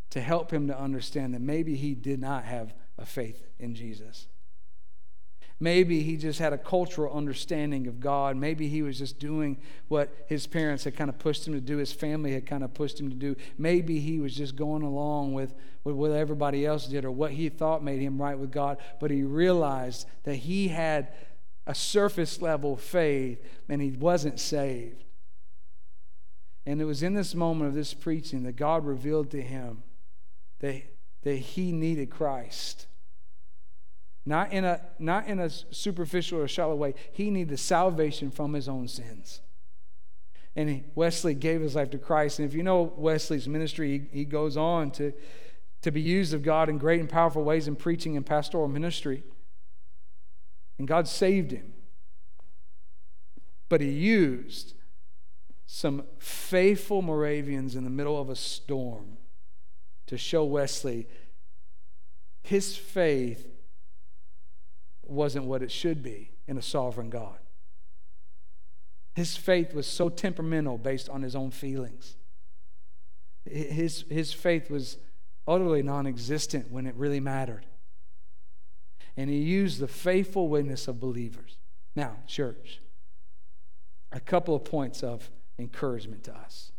[0.09, 4.28] to help him to understand that maybe he did not have a faith in Jesus.
[5.60, 8.38] Maybe he just had a cultural understanding of God.
[8.38, 11.78] Maybe he was just doing what his parents had kind of pushed him to do,
[11.78, 13.36] his family had kind of pushed him to do.
[13.58, 17.49] Maybe he was just going along with, with what everybody else did or what he
[17.49, 18.78] thought made him right with God.
[18.99, 21.12] But he realized that he had
[21.66, 25.03] a surface level faith and he wasn't saved.
[26.68, 29.84] And it was in this moment of this preaching that God revealed to him
[30.60, 30.84] that,
[31.24, 32.87] that he needed Christ.
[34.28, 36.95] Not in, a, not in a superficial or shallow way.
[37.13, 39.39] He needed salvation from his own sins.
[40.53, 42.39] And Wesley gave his life to Christ.
[42.39, 45.13] And if you know Wesley's ministry, he, he goes on to,
[45.82, 49.23] to be used of God in great and powerful ways in preaching and pastoral ministry.
[50.78, 51.73] And God saved him.
[53.69, 54.73] But he used
[55.65, 59.19] some faithful Moravians in the middle of a storm
[60.07, 61.07] to show Wesley
[62.43, 63.53] his faith
[65.10, 67.38] wasn't what it should be in a sovereign God.
[69.16, 72.16] His faith was so temperamental based on his own feelings.
[73.45, 74.97] His, his faith was
[75.47, 77.66] utterly non existent when it really mattered
[79.18, 81.58] and he used the faithful witness of believers.
[81.95, 82.80] Now, church,
[84.12, 86.72] a couple of points of encouragement to us.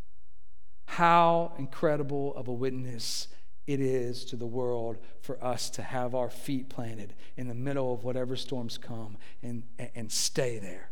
[0.86, 3.26] How incredible of a witness
[3.68, 7.92] it is to the world for us to have our feet planted in the middle
[7.92, 9.62] of whatever storms come and,
[9.94, 10.90] and stay there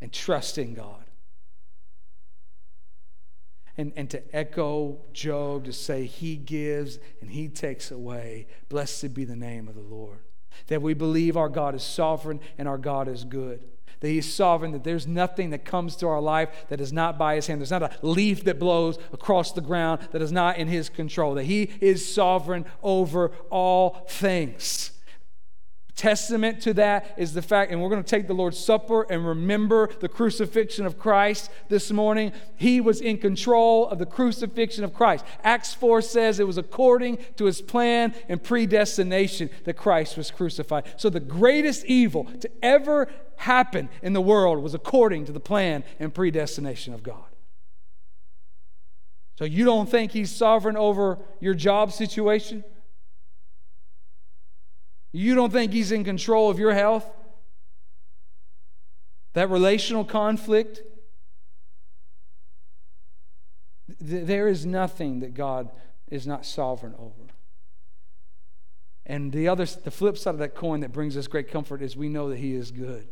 [0.00, 1.04] and trust in God
[3.76, 8.46] and, and to echo Job to say, He gives and He takes away.
[8.68, 10.18] Blessed be the name of the Lord.
[10.66, 13.64] That we believe our God is sovereign and our God is good.
[14.00, 17.36] That He's sovereign, that there's nothing that comes to our life that is not by
[17.36, 17.60] His hand.
[17.60, 21.34] There's not a leaf that blows across the ground that is not in His control.
[21.34, 24.92] That He is sovereign over all things.
[26.00, 29.26] Testament to that is the fact, and we're going to take the Lord's Supper and
[29.26, 32.32] remember the crucifixion of Christ this morning.
[32.56, 35.26] He was in control of the crucifixion of Christ.
[35.44, 40.84] Acts 4 says it was according to his plan and predestination that Christ was crucified.
[40.96, 43.06] So the greatest evil to ever
[43.40, 47.24] happen in the world was according to the plan and predestination of God.
[49.38, 52.62] So you don't think he's sovereign over your job situation?
[55.12, 57.04] You don't think He's in control of your health?
[59.32, 60.82] That relational conflict?
[64.02, 65.68] there is nothing that God
[66.08, 67.32] is not sovereign over.
[69.04, 71.96] And the other, the flip side of that coin that brings us great comfort is
[71.96, 73.08] we know that He is good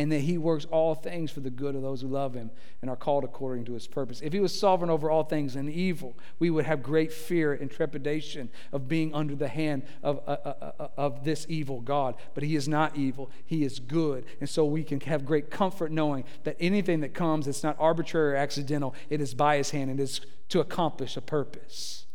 [0.00, 2.90] and that he works all things for the good of those who love him and
[2.90, 4.22] are called according to his purpose.
[4.22, 7.70] If he was sovereign over all things and evil, we would have great fear and
[7.70, 12.14] trepidation of being under the hand of, uh, uh, uh, of this evil God.
[12.32, 14.24] But he is not evil, he is good.
[14.40, 18.32] And so we can have great comfort knowing that anything that comes, it's not arbitrary
[18.32, 22.06] or accidental, it is by his hand, and it is to accomplish a purpose.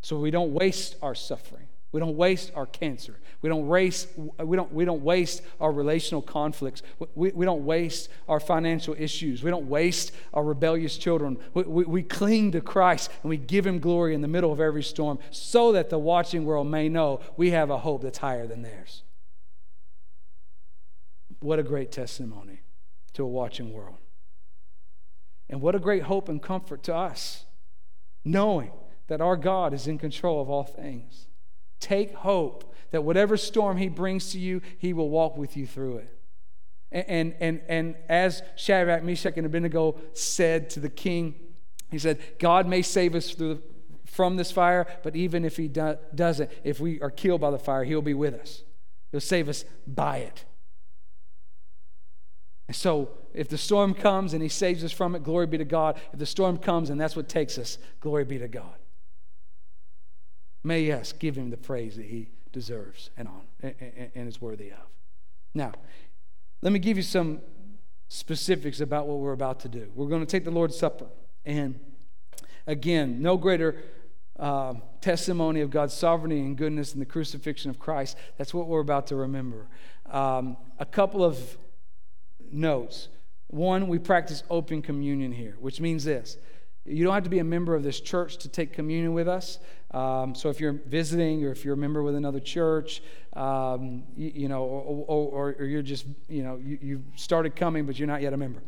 [0.00, 1.68] So we don't waste our suffering.
[1.94, 3.20] We don't waste our cancer.
[3.40, 6.82] We don't, race, we don't, we don't waste our relational conflicts.
[7.14, 9.44] We, we don't waste our financial issues.
[9.44, 11.38] We don't waste our rebellious children.
[11.54, 14.58] We, we, we cling to Christ and we give Him glory in the middle of
[14.58, 18.48] every storm so that the watching world may know we have a hope that's higher
[18.48, 19.04] than theirs.
[21.38, 22.62] What a great testimony
[23.12, 23.98] to a watching world.
[25.48, 27.44] And what a great hope and comfort to us,
[28.24, 28.72] knowing
[29.06, 31.28] that our God is in control of all things.
[31.80, 35.98] Take hope that whatever storm he brings to you, he will walk with you through
[35.98, 36.18] it.
[36.92, 41.34] And, and, and, and as Shadrach, Meshach, and Abednego said to the king,
[41.90, 43.62] he said, God may save us through
[44.04, 47.58] from this fire, but even if he do, doesn't, if we are killed by the
[47.58, 48.62] fire, he'll be with us.
[49.10, 50.44] He'll save us by it.
[52.68, 55.64] And so, if the storm comes and he saves us from it, glory be to
[55.64, 55.98] God.
[56.12, 58.76] If the storm comes and that's what takes us, glory be to God.
[60.64, 63.74] May us give him the praise that he deserves and on
[64.14, 64.78] and is worthy of.
[65.52, 65.72] Now,
[66.62, 67.40] let me give you some
[68.08, 69.90] specifics about what we're about to do.
[69.94, 71.06] We're going to take the Lord's Supper,
[71.44, 71.78] and
[72.66, 73.82] again, no greater
[74.38, 78.16] uh, testimony of God's sovereignty and goodness than the crucifixion of Christ.
[78.38, 79.68] That's what we're about to remember.
[80.10, 81.58] Um, a couple of
[82.50, 83.08] notes.
[83.48, 86.38] One, we practice open communion here, which means this
[86.86, 89.58] you don't have to be a member of this church to take communion with us.
[89.94, 93.00] Um, so if you're visiting or if you're a member with another church,
[93.34, 97.86] um, you, you, know, or, or, or, you're just, you know, you, you started coming
[97.86, 98.60] but you're not yet a member,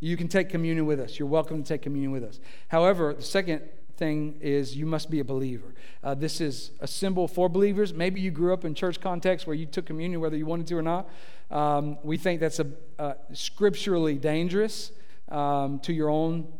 [0.00, 1.18] you can take communion with us.
[1.18, 2.38] You're welcome to take communion with us.
[2.68, 3.62] However, the second
[3.96, 5.74] thing is you must be a believer.
[6.02, 7.94] Uh, this is a symbol for believers.
[7.94, 10.76] Maybe you grew up in church context where you took communion whether you wanted to
[10.76, 11.08] or not.
[11.50, 14.92] Um, we think that's a, scripturally dangerous
[15.30, 16.52] um, to your own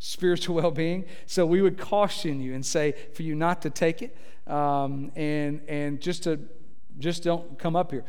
[0.00, 1.04] spiritual well being.
[1.26, 4.16] So we would caution you and say for you not to take it
[4.48, 6.40] um, and, and just to
[6.98, 8.04] just don't come up here.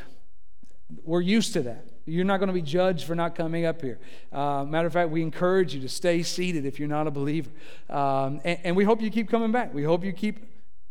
[1.03, 1.85] We're used to that.
[2.05, 3.99] You're not going to be judged for not coming up here.
[4.33, 7.51] Uh, matter of fact, we encourage you to stay seated if you're not a believer.
[7.89, 9.73] Um, and, and, we hope you keep coming back.
[9.73, 10.39] We hope you keep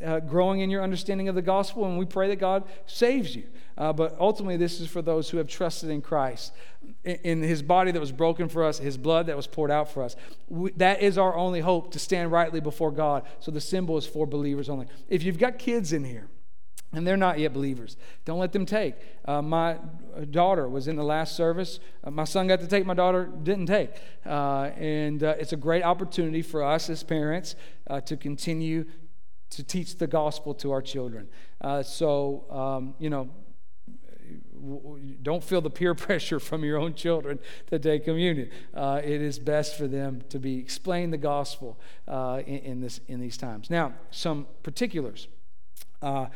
[0.05, 3.45] uh, growing in your understanding of the gospel, and we pray that God saves you.
[3.77, 6.53] Uh, but ultimately, this is for those who have trusted in Christ
[7.05, 10.03] in his body that was broken for us, his blood that was poured out for
[10.03, 10.17] us.
[10.49, 13.25] We, that is our only hope to stand rightly before God.
[13.39, 14.87] So the symbol is for believers only.
[15.09, 16.29] If you've got kids in here,
[16.93, 17.97] and they're not yet believers.
[18.25, 18.97] Don't let them take.
[19.25, 19.79] Uh, my
[20.31, 21.79] daughter was in the last service.
[22.03, 23.91] Uh, my son got to take, my daughter didn't take.
[24.27, 27.55] Uh, and uh, it's a great opportunity for us as parents
[27.89, 28.85] uh, to continue
[29.51, 31.29] to teach the gospel to our children.
[31.61, 33.29] Uh, so, um, you know,
[35.23, 37.39] don't feel the peer pressure from your own children
[37.69, 38.51] to take communion.
[38.75, 43.01] Uh, it is best for them to be explain the gospel uh, in, in, this
[43.09, 43.71] in these times.
[43.71, 45.29] Now, some particulars.
[46.03, 46.27] Uh,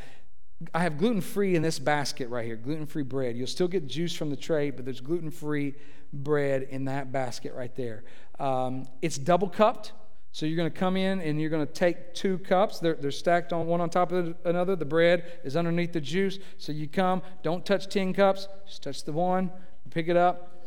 [0.73, 3.37] I have gluten free in this basket right here, gluten free bread.
[3.37, 5.75] You'll still get juice from the tray, but there's gluten free
[6.13, 8.05] bread in that basket right there.
[8.39, 9.93] Um, it's double cupped.
[10.35, 12.81] So you're going to come in and you're going to take two cups.
[12.81, 14.75] They're, they're stacked on one on top of another.
[14.75, 16.41] The bread is underneath the juice.
[16.59, 19.53] So you come, don't touch 10 cups, just touch the one,
[19.91, 20.67] pick it up.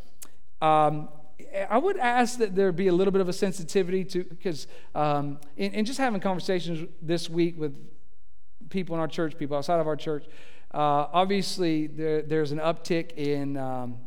[0.62, 1.10] Um,
[1.68, 5.38] I would ask that there be a little bit of a sensitivity to, because um,
[5.58, 7.76] in, in, just having conversations this week with
[8.70, 10.24] people in our church, people outside of our church,
[10.72, 13.98] uh, obviously there, there's an uptick in, um,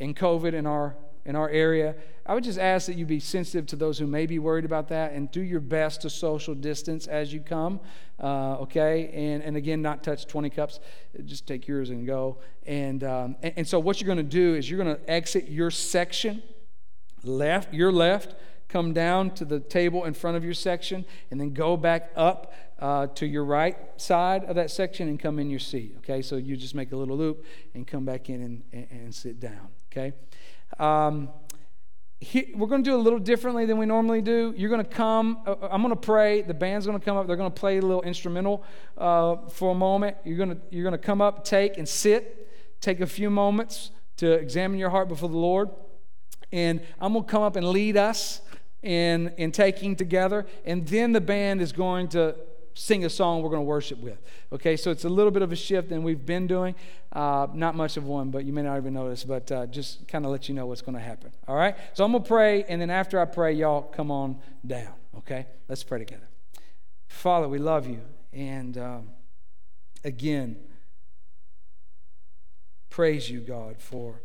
[0.00, 1.94] in COVID in our in our area.
[2.24, 4.88] I would just ask that you be sensitive to those who may be worried about
[4.88, 7.80] that and do your best to social distance as you come,
[8.20, 9.10] uh, okay?
[9.12, 10.80] And, and again, not touch 20 cups.
[11.24, 12.38] Just take yours and go.
[12.64, 15.48] And, um, and, and so, what you're going to do is you're going to exit
[15.48, 16.42] your section
[17.22, 18.34] left, your left,
[18.68, 22.52] come down to the table in front of your section, and then go back up
[22.78, 25.94] uh, to your right side of that section and come in your seat.
[25.98, 29.14] Okay, so you just make a little loop and come back in and, and, and
[29.14, 29.68] sit down.
[29.90, 30.12] Okay.
[30.78, 31.30] Um,
[32.18, 34.54] he, we're going to do a little differently than we normally do.
[34.56, 36.42] You're going to come, uh, uh I'm going to pray.
[36.42, 37.26] The band's going to come up.
[37.26, 38.64] They're going to play a little instrumental
[38.96, 40.16] uh, for a moment.
[40.24, 42.48] You're going to, you're going to come up, take, and sit.
[42.80, 45.68] Take a few moments to examine your heart before the Lord.
[46.52, 48.40] And I'm going to come up and lead us
[48.82, 50.46] in, in taking together.
[50.64, 52.36] And then the band is going to
[52.76, 54.18] sing a song we're going to worship with.
[54.52, 56.74] Okay, so it's a little bit of a shift than we've been doing.
[57.10, 60.26] Uh, not much of one, but you may not even notice, but uh, just kind
[60.26, 61.32] of let you know what's going to happen.
[61.48, 64.38] All right, so I'm going to pray, and then after I pray, y'all come on
[64.66, 64.92] down.
[65.18, 66.28] Okay, let's pray together.
[67.08, 68.02] Father, we love you.
[68.32, 69.08] And um,
[70.04, 70.56] again,
[72.90, 74.20] praise you, God, for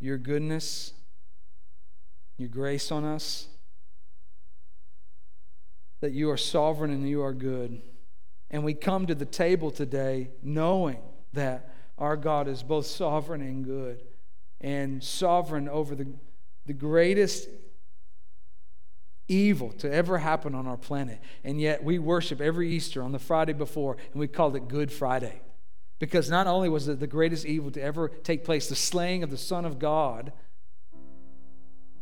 [0.00, 0.94] your goodness,
[2.38, 3.48] your grace on us
[6.02, 7.80] that you are sovereign and you are good.
[8.50, 10.98] And we come to the table today knowing
[11.32, 14.02] that our God is both sovereign and good
[14.60, 16.08] and sovereign over the,
[16.66, 17.48] the greatest
[19.28, 21.20] evil to ever happen on our planet.
[21.44, 24.90] And yet we worship every Easter on the Friday before, and we called it Good
[24.90, 25.40] Friday.
[26.00, 29.30] Because not only was it the greatest evil to ever take place, the slaying of
[29.30, 30.32] the Son of God,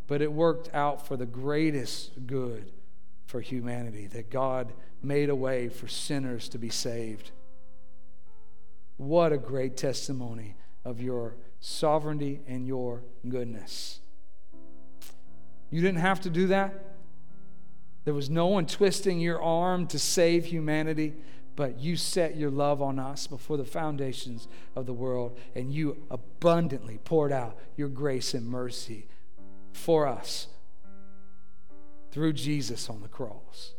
[0.07, 2.72] but it worked out for the greatest good
[3.31, 4.72] for humanity, that God
[5.03, 7.31] made a way for sinners to be saved.
[8.97, 14.01] What a great testimony of your sovereignty and your goodness.
[15.70, 16.74] You didn't have to do that.
[18.05, 21.14] There was no one twisting your arm to save humanity,
[21.55, 26.03] but you set your love on us before the foundations of the world, and you
[26.11, 29.07] abundantly poured out your grace and mercy
[29.72, 30.49] for us
[32.11, 33.74] through Jesus on the cross.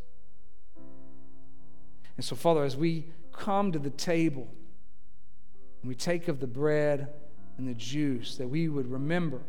[2.16, 4.48] And so, Father, as we come to the table
[5.80, 7.08] and we take of the bread
[7.58, 9.40] and the juice, that we would remember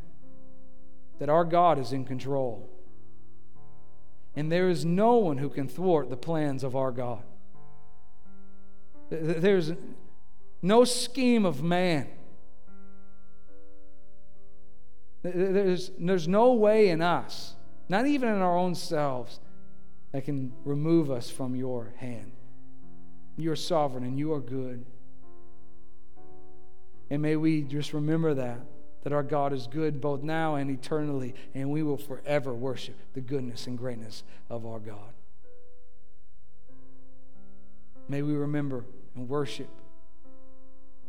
[1.19, 2.69] that our God is in control.
[4.36, 7.23] And there is no one who can thwart the plans of our God.
[9.09, 9.73] There's
[10.61, 12.07] no scheme of man.
[15.21, 17.53] There's, there's no way in us
[17.89, 19.39] not even in our own selves,
[20.11, 22.31] that can remove us from your hand.
[23.36, 24.86] You are sovereign and you are good.
[27.09, 28.59] And may we just remember that,
[29.03, 33.21] that our God is good both now and eternally, and we will forever worship the
[33.21, 35.13] goodness and greatness of our God.
[38.07, 39.69] May we remember and worship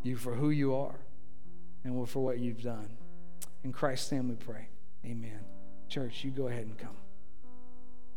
[0.03, 0.99] you for who you are
[1.85, 2.89] and for what you've done.
[3.63, 4.69] In Christ's name we pray.
[5.05, 5.54] Amen.
[5.95, 7.04] Church, you go ahead and come.